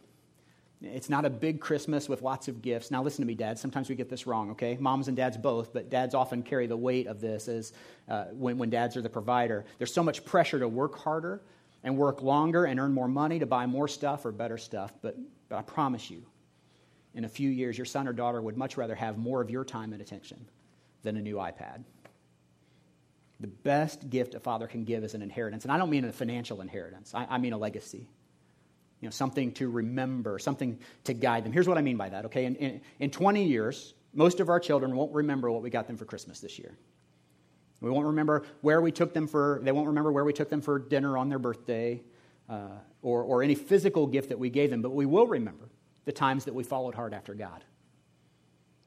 It's 0.80 1.10
not 1.10 1.26
a 1.26 1.30
big 1.30 1.60
Christmas 1.60 2.08
with 2.08 2.22
lots 2.22 2.48
of 2.48 2.62
gifts. 2.62 2.90
Now, 2.90 3.02
listen 3.02 3.22
to 3.22 3.26
me, 3.26 3.34
Dad. 3.34 3.58
Sometimes 3.58 3.90
we 3.90 3.94
get 3.94 4.08
this 4.08 4.26
wrong, 4.26 4.50
okay? 4.52 4.78
Moms 4.80 5.08
and 5.08 5.16
dads 5.16 5.36
both, 5.36 5.70
but 5.74 5.90
dads 5.90 6.14
often 6.14 6.42
carry 6.42 6.66
the 6.66 6.76
weight 6.76 7.06
of 7.06 7.20
this 7.20 7.46
as 7.46 7.74
uh, 8.08 8.24
when, 8.32 8.56
when 8.56 8.70
dads 8.70 8.96
are 8.96 9.02
the 9.02 9.10
provider. 9.10 9.66
There's 9.76 9.92
so 9.92 10.02
much 10.02 10.24
pressure 10.24 10.58
to 10.58 10.66
work 10.66 10.98
harder 10.98 11.42
and 11.84 11.94
work 11.98 12.22
longer 12.22 12.64
and 12.64 12.80
earn 12.80 12.94
more 12.94 13.08
money 13.08 13.38
to 13.38 13.46
buy 13.46 13.66
more 13.66 13.86
stuff 13.86 14.24
or 14.24 14.32
better 14.32 14.56
stuff. 14.56 14.94
But, 15.02 15.18
but 15.50 15.56
I 15.56 15.62
promise 15.62 16.10
you, 16.10 16.22
in 17.14 17.24
a 17.24 17.28
few 17.28 17.50
years, 17.50 17.76
your 17.76 17.84
son 17.84 18.08
or 18.08 18.14
daughter 18.14 18.40
would 18.40 18.56
much 18.56 18.78
rather 18.78 18.94
have 18.94 19.18
more 19.18 19.42
of 19.42 19.50
your 19.50 19.64
time 19.64 19.92
and 19.92 20.00
attention 20.00 20.42
than 21.02 21.18
a 21.18 21.20
new 21.20 21.36
iPad. 21.36 21.84
The 23.40 23.46
best 23.46 24.08
gift 24.08 24.34
a 24.34 24.40
father 24.40 24.66
can 24.66 24.84
give 24.84 25.04
is 25.04 25.14
an 25.14 25.22
inheritance. 25.22 25.64
And 25.64 25.72
I 25.72 25.78
don't 25.78 25.90
mean 25.90 26.04
a 26.04 26.12
financial 26.12 26.60
inheritance, 26.60 27.14
I, 27.14 27.26
I 27.30 27.38
mean 27.38 27.52
a 27.52 27.58
legacy. 27.58 28.08
You 29.00 29.08
know, 29.08 29.10
something 29.10 29.52
to 29.54 29.68
remember, 29.68 30.38
something 30.38 30.78
to 31.04 31.12
guide 31.12 31.44
them. 31.44 31.52
Here's 31.52 31.68
what 31.68 31.76
I 31.76 31.82
mean 31.82 31.98
by 31.98 32.08
that, 32.08 32.24
okay? 32.26 32.46
In, 32.46 32.56
in, 32.56 32.80
in 32.98 33.10
20 33.10 33.44
years, 33.44 33.92
most 34.14 34.40
of 34.40 34.48
our 34.48 34.58
children 34.58 34.96
won't 34.96 35.12
remember 35.12 35.50
what 35.50 35.62
we 35.62 35.68
got 35.68 35.86
them 35.86 35.98
for 35.98 36.06
Christmas 36.06 36.40
this 36.40 36.58
year. 36.58 36.74
We 37.82 37.90
won't 37.90 38.06
remember 38.06 38.44
where 38.62 38.80
we 38.80 38.90
took 38.90 39.12
them 39.12 39.26
for, 39.26 39.60
they 39.62 39.72
won't 39.72 39.88
remember 39.88 40.10
where 40.10 40.24
we 40.24 40.32
took 40.32 40.48
them 40.48 40.62
for 40.62 40.78
dinner 40.78 41.18
on 41.18 41.28
their 41.28 41.38
birthday 41.38 42.02
uh, 42.48 42.78
or, 43.02 43.22
or 43.22 43.42
any 43.42 43.54
physical 43.54 44.06
gift 44.06 44.30
that 44.30 44.38
we 44.38 44.48
gave 44.48 44.70
them, 44.70 44.80
but 44.80 44.92
we 44.92 45.04
will 45.04 45.26
remember 45.26 45.68
the 46.06 46.12
times 46.12 46.46
that 46.46 46.54
we 46.54 46.64
followed 46.64 46.94
hard 46.94 47.12
after 47.12 47.34
God. 47.34 47.64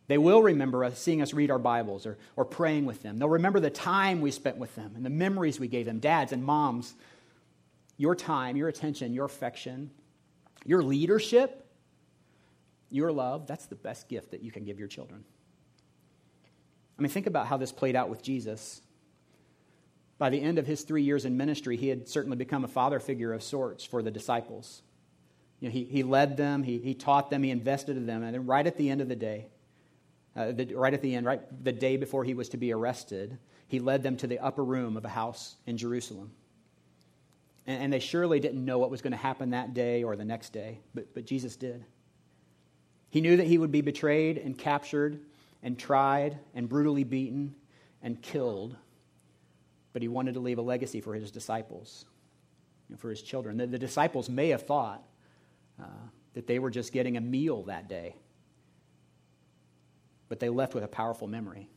They 0.10 0.18
will 0.18 0.42
remember 0.42 0.84
us 0.84 0.98
seeing 0.98 1.22
us 1.22 1.36
read 1.36 1.52
our 1.52 1.60
Bibles 1.60 2.08
or, 2.08 2.18
or 2.36 2.44
praying 2.44 2.86
with 2.86 3.04
them. 3.04 3.20
They'll 3.20 3.30
remember 3.30 3.60
the 3.60 3.70
time 3.70 4.22
we 4.22 4.32
spent 4.32 4.58
with 4.58 4.76
them 4.76 4.94
and 4.96 5.06
the 5.06 5.10
memories 5.12 5.60
we 5.60 5.68
gave 5.68 5.86
them. 5.86 6.00
Dads 6.00 6.32
and 6.32 6.44
moms, 6.44 6.96
your 7.96 8.16
time, 8.16 8.58
your 8.58 8.70
attention, 8.70 9.14
your 9.14 9.26
affection, 9.26 9.92
your 10.66 10.82
leadership, 10.82 11.64
your 12.90 13.12
love, 13.12 13.46
that's 13.46 13.68
the 13.68 13.76
best 13.76 14.10
gift 14.10 14.32
that 14.32 14.42
you 14.42 14.52
can 14.52 14.66
give 14.66 14.80
your 14.80 14.88
children. 14.88 15.24
I 16.98 17.04
mean, 17.04 17.12
think 17.12 17.28
about 17.28 17.46
how 17.46 17.58
this 17.58 17.72
played 17.72 17.96
out 17.96 18.10
with 18.10 18.24
Jesus. 18.24 18.82
By 20.18 20.32
the 20.32 20.42
end 20.42 20.58
of 20.58 20.66
his 20.66 20.82
three 20.82 21.04
years 21.04 21.24
in 21.24 21.38
ministry, 21.38 21.78
he 21.78 21.88
had 21.88 22.10
certainly 22.10 22.36
become 22.36 22.64
a 22.64 22.68
father 22.68 23.00
figure 23.00 23.32
of 23.32 23.44
sorts 23.44 23.84
for 23.86 24.02
the 24.02 24.10
disciples. 24.10 24.82
You 25.60 25.70
know, 25.70 25.72
he, 25.72 25.84
he 25.84 26.02
led 26.02 26.36
them, 26.36 26.64
he, 26.64 26.80
he 26.80 26.96
taught 26.96 27.30
them, 27.30 27.44
he 27.44 27.52
invested 27.52 27.96
in 27.96 28.08
them. 28.08 28.24
And 28.24 28.34
then, 28.34 28.48
right 28.48 28.66
at 28.66 28.76
the 28.76 28.90
end 28.90 29.02
of 29.02 29.08
the 29.08 29.16
day, 29.16 29.50
uh, 30.36 30.52
the, 30.52 30.74
right 30.76 30.94
at 30.94 31.02
the 31.02 31.16
end, 31.16 31.26
right 31.26 31.42
the 31.64 31.72
day 31.72 31.98
before 31.98 32.24
he 32.24 32.34
was 32.34 32.50
to 32.50 32.58
be 32.58 32.72
arrested, 32.72 33.38
he 33.68 33.80
led 33.80 34.04
them 34.04 34.18
to 34.18 34.28
the 34.28 34.40
upper 34.40 34.64
room 34.64 34.98
of 34.98 35.06
a 35.06 35.10
house 35.10 35.56
in 35.66 35.78
Jerusalem. 35.78 36.32
And, 37.68 37.84
and 37.84 37.94
they 37.94 38.00
surely 38.00 38.40
didn't 38.40 38.64
know 38.64 38.78
what 38.78 38.92
was 38.92 39.02
going 39.02 39.12
to 39.12 39.18
happen 39.18 39.52
that 39.52 39.74
day 39.74 40.04
or 40.04 40.16
the 40.16 40.26
next 40.26 40.54
day, 40.54 40.80
but, 40.94 41.14
but 41.14 41.26
Jesus 41.26 41.56
did. 41.56 41.84
He 43.10 43.22
knew 43.22 43.38
that 43.38 43.48
he 43.48 43.58
would 43.58 43.72
be 43.72 43.82
betrayed 43.82 44.38
and 44.38 44.58
captured 44.58 45.20
and 45.64 45.78
tried 45.78 46.38
and 46.54 46.70
brutally 46.70 47.04
beaten 47.04 47.56
and 48.02 48.22
killed, 48.22 48.76
but 49.94 50.02
he 50.02 50.08
wanted 50.08 50.36
to 50.36 50.40
leave 50.40 50.58
a 50.58 50.62
legacy 50.62 51.02
for 51.02 51.14
his 51.16 51.32
disciples, 51.32 52.06
you 52.88 52.94
know, 52.96 53.00
for 53.00 53.10
his 53.10 53.22
children. 53.22 53.58
The, 53.58 53.68
the 53.68 53.80
disciples 53.80 54.30
may 54.30 54.50
have 54.50 54.66
thought, 54.66 55.04
uh, 55.82 55.86
that 56.34 56.48
they 56.48 56.60
were 56.60 56.70
just 56.70 56.94
getting 56.94 57.18
a 57.18 57.22
meal 57.22 57.64
that 57.64 57.90
day. 57.90 58.16
But 60.30 60.40
they 60.40 60.50
left 60.50 60.74
with 60.74 60.84
a 60.84 60.88
powerful 60.88 61.28
memory 61.28 61.70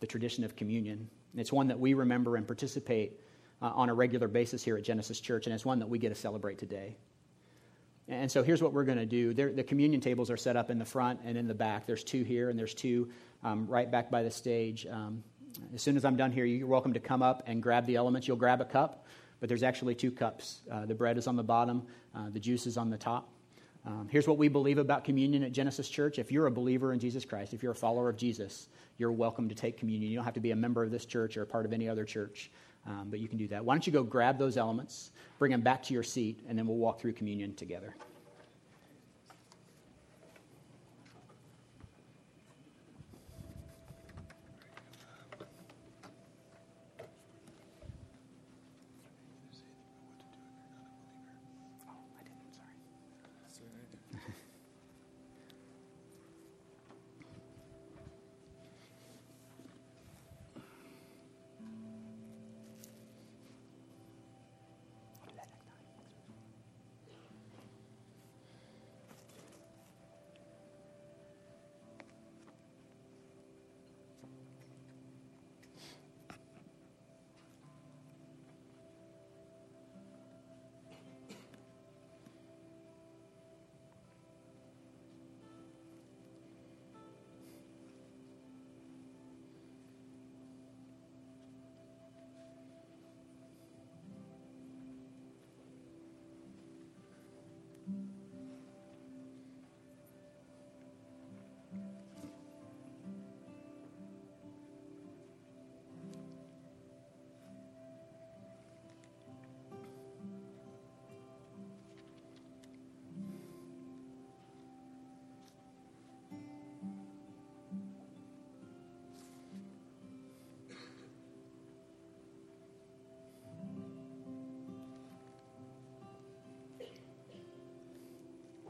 the 0.00 0.06
tradition 0.06 0.44
of 0.44 0.56
communion. 0.56 1.08
And 1.32 1.40
it's 1.40 1.52
one 1.52 1.68
that 1.68 1.78
we 1.78 1.94
remember 1.94 2.36
and 2.36 2.46
participate 2.46 3.20
uh, 3.60 3.66
on 3.74 3.90
a 3.90 3.94
regular 3.94 4.28
basis 4.28 4.64
here 4.64 4.76
at 4.76 4.82
Genesis 4.82 5.20
Church, 5.20 5.46
and 5.46 5.54
it's 5.54 5.64
one 5.64 5.78
that 5.78 5.88
we 5.88 5.98
get 5.98 6.08
to 6.08 6.14
celebrate 6.14 6.58
today. 6.58 6.96
And 8.08 8.30
so 8.30 8.42
here's 8.42 8.62
what 8.62 8.72
we're 8.72 8.84
going 8.84 8.98
to 8.98 9.06
do. 9.06 9.34
The 9.34 9.62
communion 9.62 10.00
tables 10.00 10.30
are 10.30 10.36
set 10.36 10.56
up 10.56 10.70
in 10.70 10.78
the 10.78 10.84
front 10.84 11.20
and 11.24 11.36
in 11.36 11.46
the 11.46 11.54
back. 11.54 11.86
There's 11.86 12.02
two 12.02 12.24
here, 12.24 12.48
and 12.48 12.58
there's 12.58 12.74
two 12.74 13.10
um, 13.44 13.66
right 13.66 13.90
back 13.90 14.10
by 14.10 14.22
the 14.22 14.30
stage. 14.30 14.86
Um, 14.90 15.22
as 15.74 15.82
soon 15.82 15.96
as 15.96 16.04
I'm 16.04 16.16
done 16.16 16.32
here, 16.32 16.46
you're 16.46 16.66
welcome 16.66 16.94
to 16.94 17.00
come 17.00 17.22
up 17.22 17.42
and 17.46 17.62
grab 17.62 17.86
the 17.86 17.96
elements. 17.96 18.26
You'll 18.26 18.38
grab 18.38 18.60
a 18.60 18.64
cup 18.64 19.04
but 19.40 19.48
there's 19.48 19.62
actually 19.62 19.94
two 19.94 20.10
cups. 20.10 20.60
Uh, 20.70 20.86
the 20.86 20.94
bread 20.94 21.18
is 21.18 21.26
on 21.26 21.34
the 21.34 21.42
bottom, 21.42 21.82
uh, 22.14 22.28
the 22.30 22.38
juice 22.38 22.66
is 22.66 22.76
on 22.76 22.90
the 22.90 22.98
top. 22.98 23.32
Um, 23.86 24.08
here's 24.10 24.28
what 24.28 24.36
we 24.36 24.48
believe 24.48 24.78
about 24.78 25.04
communion 25.04 25.42
at 25.42 25.52
Genesis 25.52 25.88
Church. 25.88 26.18
If 26.18 26.30
you're 26.30 26.46
a 26.46 26.50
believer 26.50 26.92
in 26.92 26.98
Jesus 26.98 27.24
Christ, 27.24 27.54
if 27.54 27.62
you're 27.62 27.72
a 27.72 27.74
follower 27.76 28.10
of 28.10 28.16
Jesus, 28.16 28.68
you're 28.98 29.12
welcome 29.12 29.48
to 29.48 29.54
take 29.54 29.78
communion. 29.78 30.10
You 30.10 30.18
don't 30.18 30.24
have 30.24 30.34
to 30.34 30.40
be 30.40 30.50
a 30.50 30.56
member 30.56 30.82
of 30.82 30.90
this 30.90 31.06
church 31.06 31.36
or 31.36 31.42
a 31.42 31.46
part 31.46 31.64
of 31.64 31.72
any 31.72 31.88
other 31.88 32.04
church, 32.04 32.50
um, 32.86 33.06
but 33.08 33.20
you 33.20 33.28
can 33.28 33.38
do 33.38 33.48
that. 33.48 33.64
Why 33.64 33.74
don't 33.74 33.86
you 33.86 33.92
go 33.92 34.02
grab 34.02 34.38
those 34.38 34.58
elements, 34.58 35.12
bring 35.38 35.50
them 35.50 35.62
back 35.62 35.82
to 35.84 35.94
your 35.94 36.02
seat, 36.02 36.40
and 36.46 36.58
then 36.58 36.66
we'll 36.66 36.76
walk 36.76 37.00
through 37.00 37.14
communion 37.14 37.54
together. 37.54 37.94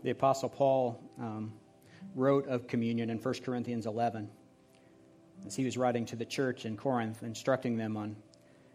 The 0.02 0.10
Apostle 0.10 0.48
Paul 0.48 1.02
um, 1.18 1.52
wrote 2.14 2.46
of 2.48 2.66
communion 2.66 3.10
in 3.10 3.18
1 3.18 3.34
Corinthians 3.44 3.86
11 3.86 4.28
as 5.46 5.56
he 5.56 5.64
was 5.64 5.76
writing 5.76 6.04
to 6.06 6.16
the 6.16 6.24
church 6.24 6.64
in 6.64 6.76
Corinth, 6.76 7.22
instructing 7.22 7.76
them 7.76 7.96
on 7.96 8.16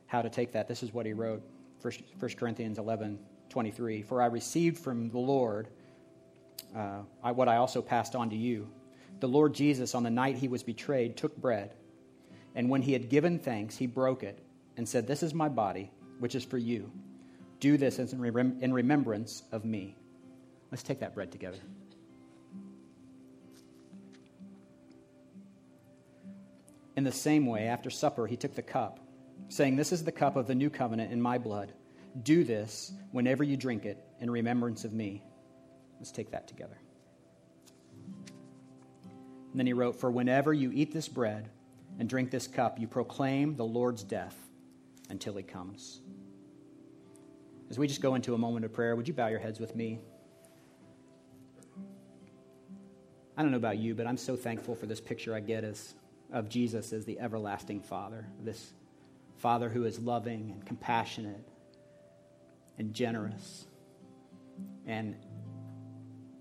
how 0.08 0.22
to 0.22 0.30
take 0.30 0.52
that. 0.52 0.68
This 0.68 0.84
is 0.84 0.94
what 0.94 1.06
he 1.06 1.14
wrote 1.14 1.42
1 1.82 1.94
Corinthians 2.38 2.78
11 2.78 3.20
23. 3.50 4.02
For 4.02 4.22
I 4.22 4.26
received 4.26 4.78
from 4.78 5.10
the 5.10 5.20
Lord 5.20 5.68
uh, 6.76 7.02
I, 7.24 7.32
what 7.32 7.48
I 7.48 7.58
also 7.58 7.82
passed 7.82 8.16
on 8.16 8.30
to 8.32 8.36
you. 8.36 8.68
The 9.20 9.28
Lord 9.28 9.54
Jesus, 9.54 9.96
on 9.96 10.04
the 10.04 10.10
night 10.10 10.36
he 10.36 10.48
was 10.48 10.62
betrayed, 10.62 11.16
took 11.16 11.38
bread, 11.38 11.74
and 12.54 12.70
when 12.70 12.82
he 12.82 12.94
had 12.94 13.10
given 13.10 13.40
thanks, 13.40 13.78
he 13.78 13.88
broke 13.88 14.24
it 14.24 14.40
and 14.78 14.88
said, 14.88 15.08
This 15.08 15.24
is 15.24 15.34
my 15.34 15.48
body, 15.48 15.92
which 16.20 16.36
is 16.36 16.44
for 16.44 16.58
you. 16.58 16.92
Do 17.60 17.78
this 17.78 18.00
in, 18.00 18.58
in 18.62 18.74
remembrance 18.74 19.44
of 19.52 19.64
me. 19.64 19.96
Let's 20.76 20.84
take 20.84 21.00
that 21.00 21.16
bread 21.16 21.32
together. 21.32 21.60
In 26.98 27.06
the 27.06 27.14
same 27.14 27.46
way, 27.46 27.70
after 27.70 27.90
supper, 27.90 28.28
he 28.28 28.36
took 28.36 28.56
the 28.56 28.62
cup, 28.62 29.00
saying, 29.48 29.78
This 29.78 29.94
is 29.94 30.04
the 30.04 30.12
cup 30.12 30.36
of 30.36 30.48
the 30.48 30.54
new 30.54 30.70
covenant 30.70 31.14
in 31.14 31.22
my 31.22 31.38
blood. 31.38 31.72
Do 32.24 32.44
this 32.44 32.92
whenever 33.14 33.42
you 33.42 33.56
drink 33.56 33.86
it 33.86 34.04
in 34.20 34.30
remembrance 34.30 34.84
of 34.84 34.92
me. 34.92 35.24
Let's 35.98 36.12
take 36.12 36.32
that 36.32 36.46
together. 36.46 36.78
And 38.26 39.54
then 39.54 39.66
he 39.66 39.72
wrote, 39.72 39.98
For 39.98 40.12
whenever 40.12 40.52
you 40.52 40.74
eat 40.74 40.92
this 40.92 41.08
bread 41.08 41.48
and 42.00 42.10
drink 42.10 42.32
this 42.32 42.48
cup, 42.48 42.82
you 42.82 42.88
proclaim 42.90 43.56
the 43.56 43.64
Lord's 43.64 44.04
death 44.04 44.36
until 45.10 45.38
he 45.38 45.44
comes. 45.44 46.02
As 47.70 47.80
we 47.80 47.88
just 47.88 48.02
go 48.02 48.16
into 48.16 48.34
a 48.34 48.38
moment 48.38 48.66
of 48.66 48.74
prayer, 48.74 48.98
would 48.98 49.08
you 49.08 49.14
bow 49.14 49.28
your 49.28 49.40
heads 49.40 49.62
with 49.62 49.74
me? 49.74 50.02
I 53.38 53.42
don't 53.42 53.52
know 53.52 53.58
about 53.58 53.78
you, 53.78 53.96
but 53.96 54.08
I'm 54.08 54.18
so 54.18 54.36
thankful 54.36 54.76
for 54.76 54.86
this 54.86 55.02
picture 55.02 55.36
I 55.36 55.40
get 55.40 55.64
as, 55.64 55.94
of 56.32 56.50
Jesus 56.50 56.94
as 56.94 57.06
the 57.06 57.20
everlasting 57.20 57.82
Father, 57.82 58.26
this 58.42 58.74
Father 59.38 59.70
who 59.70 59.84
is 59.86 60.00
loving 60.00 60.52
and 60.52 60.66
compassionate 60.66 61.48
and 62.78 62.94
generous 62.94 63.66
and 64.86 65.16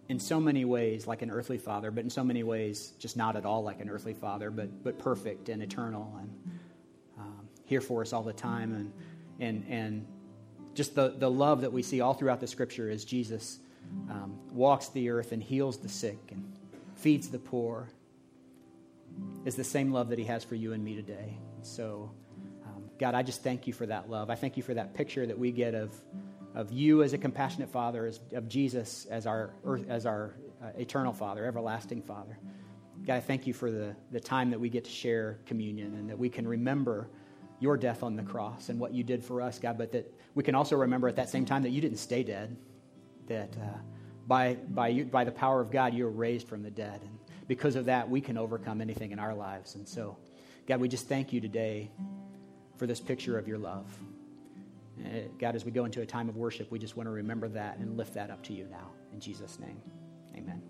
in 0.08 0.20
so 0.20 0.38
many 0.38 0.64
ways 0.64 1.06
like 1.06 1.22
an 1.22 1.30
earthly 1.30 1.58
father, 1.58 1.90
but 1.90 2.04
in 2.04 2.10
so 2.10 2.22
many 2.22 2.42
ways 2.42 2.92
just 2.98 3.16
not 3.16 3.36
at 3.36 3.46
all 3.46 3.62
like 3.62 3.80
an 3.80 3.88
earthly 3.88 4.12
father, 4.12 4.50
but, 4.50 4.84
but 4.84 4.98
perfect 4.98 5.48
and 5.48 5.62
eternal 5.62 6.14
and 6.20 6.60
um, 7.18 7.48
here 7.64 7.80
for 7.80 8.02
us 8.02 8.12
all 8.12 8.22
the 8.22 8.32
time. 8.32 8.74
And, 8.74 8.92
and, 9.40 9.66
and 9.68 10.06
just 10.74 10.94
the, 10.94 11.14
the 11.16 11.30
love 11.30 11.62
that 11.62 11.72
we 11.72 11.82
see 11.82 12.00
all 12.00 12.14
throughout 12.14 12.40
the 12.40 12.46
scripture 12.46 12.90
as 12.90 13.04
Jesus 13.04 13.58
um, 14.10 14.38
walks 14.52 14.88
the 14.88 15.08
earth 15.08 15.32
and 15.32 15.42
heals 15.42 15.78
the 15.78 15.88
sick 15.88 16.18
and 16.30 16.53
feeds 16.96 17.28
the 17.28 17.38
poor 17.38 17.88
is 19.44 19.54
the 19.56 19.64
same 19.64 19.92
love 19.92 20.08
that 20.08 20.18
he 20.18 20.24
has 20.24 20.44
for 20.44 20.54
you 20.54 20.72
and 20.72 20.84
me 20.84 20.96
today. 20.96 21.38
So, 21.62 22.10
um, 22.66 22.84
God, 22.98 23.14
I 23.14 23.22
just 23.22 23.42
thank 23.42 23.66
you 23.66 23.72
for 23.72 23.86
that 23.86 24.10
love. 24.10 24.30
I 24.30 24.34
thank 24.34 24.56
you 24.56 24.62
for 24.62 24.74
that 24.74 24.94
picture 24.94 25.26
that 25.26 25.38
we 25.38 25.52
get 25.52 25.74
of 25.74 25.92
of 26.54 26.70
you 26.70 27.02
as 27.02 27.12
a 27.12 27.18
compassionate 27.18 27.68
Father, 27.68 28.06
as, 28.06 28.20
of 28.32 28.48
Jesus 28.48 29.06
as 29.06 29.26
our, 29.26 29.50
as 29.88 30.06
our 30.06 30.34
uh, 30.62 30.68
eternal 30.78 31.12
Father, 31.12 31.44
everlasting 31.44 32.00
Father. 32.00 32.38
God, 33.04 33.16
I 33.16 33.20
thank 33.20 33.46
you 33.46 33.52
for 33.52 33.70
the, 33.70 33.94
the 34.12 34.20
time 34.20 34.50
that 34.50 34.60
we 34.60 34.68
get 34.68 34.84
to 34.84 34.90
share 34.90 35.40
communion 35.46 35.94
and 35.94 36.08
that 36.08 36.18
we 36.18 36.28
can 36.28 36.46
remember 36.46 37.08
your 37.58 37.76
death 37.76 38.02
on 38.02 38.14
the 38.16 38.22
cross 38.22 38.68
and 38.68 38.78
what 38.78 38.94
you 38.94 39.02
did 39.02 39.22
for 39.22 39.42
us, 39.42 39.58
God, 39.58 39.76
but 39.76 39.92
that 39.92 40.12
we 40.34 40.42
can 40.42 40.54
also 40.54 40.76
remember 40.76 41.08
at 41.08 41.16
that 41.16 41.28
same 41.28 41.44
time 41.44 41.62
that 41.64 41.70
you 41.70 41.80
didn't 41.80 41.98
stay 41.98 42.22
dead, 42.22 42.56
that 43.26 43.50
uh, 43.60 43.78
by, 44.26 44.54
by, 44.54 44.88
you, 44.88 45.04
by 45.04 45.24
the 45.24 45.32
power 45.32 45.60
of 45.60 45.70
God, 45.70 45.94
you're 45.94 46.10
raised 46.10 46.48
from 46.48 46.62
the 46.62 46.70
dead. 46.70 47.00
And 47.02 47.18
because 47.46 47.76
of 47.76 47.86
that, 47.86 48.08
we 48.08 48.20
can 48.20 48.38
overcome 48.38 48.80
anything 48.80 49.12
in 49.12 49.18
our 49.18 49.34
lives. 49.34 49.74
And 49.74 49.86
so, 49.86 50.16
God, 50.66 50.80
we 50.80 50.88
just 50.88 51.08
thank 51.08 51.32
you 51.32 51.40
today 51.40 51.90
for 52.76 52.86
this 52.86 53.00
picture 53.00 53.38
of 53.38 53.46
your 53.46 53.58
love. 53.58 53.86
Uh, 55.04 55.08
God, 55.38 55.56
as 55.56 55.64
we 55.64 55.70
go 55.70 55.84
into 55.84 56.00
a 56.00 56.06
time 56.06 56.28
of 56.28 56.36
worship, 56.36 56.70
we 56.70 56.78
just 56.78 56.96
want 56.96 57.06
to 57.06 57.10
remember 57.10 57.48
that 57.48 57.78
and 57.78 57.96
lift 57.96 58.14
that 58.14 58.30
up 58.30 58.42
to 58.44 58.52
you 58.52 58.66
now. 58.70 58.90
In 59.12 59.20
Jesus' 59.20 59.58
name, 59.58 59.80
amen. 60.36 60.62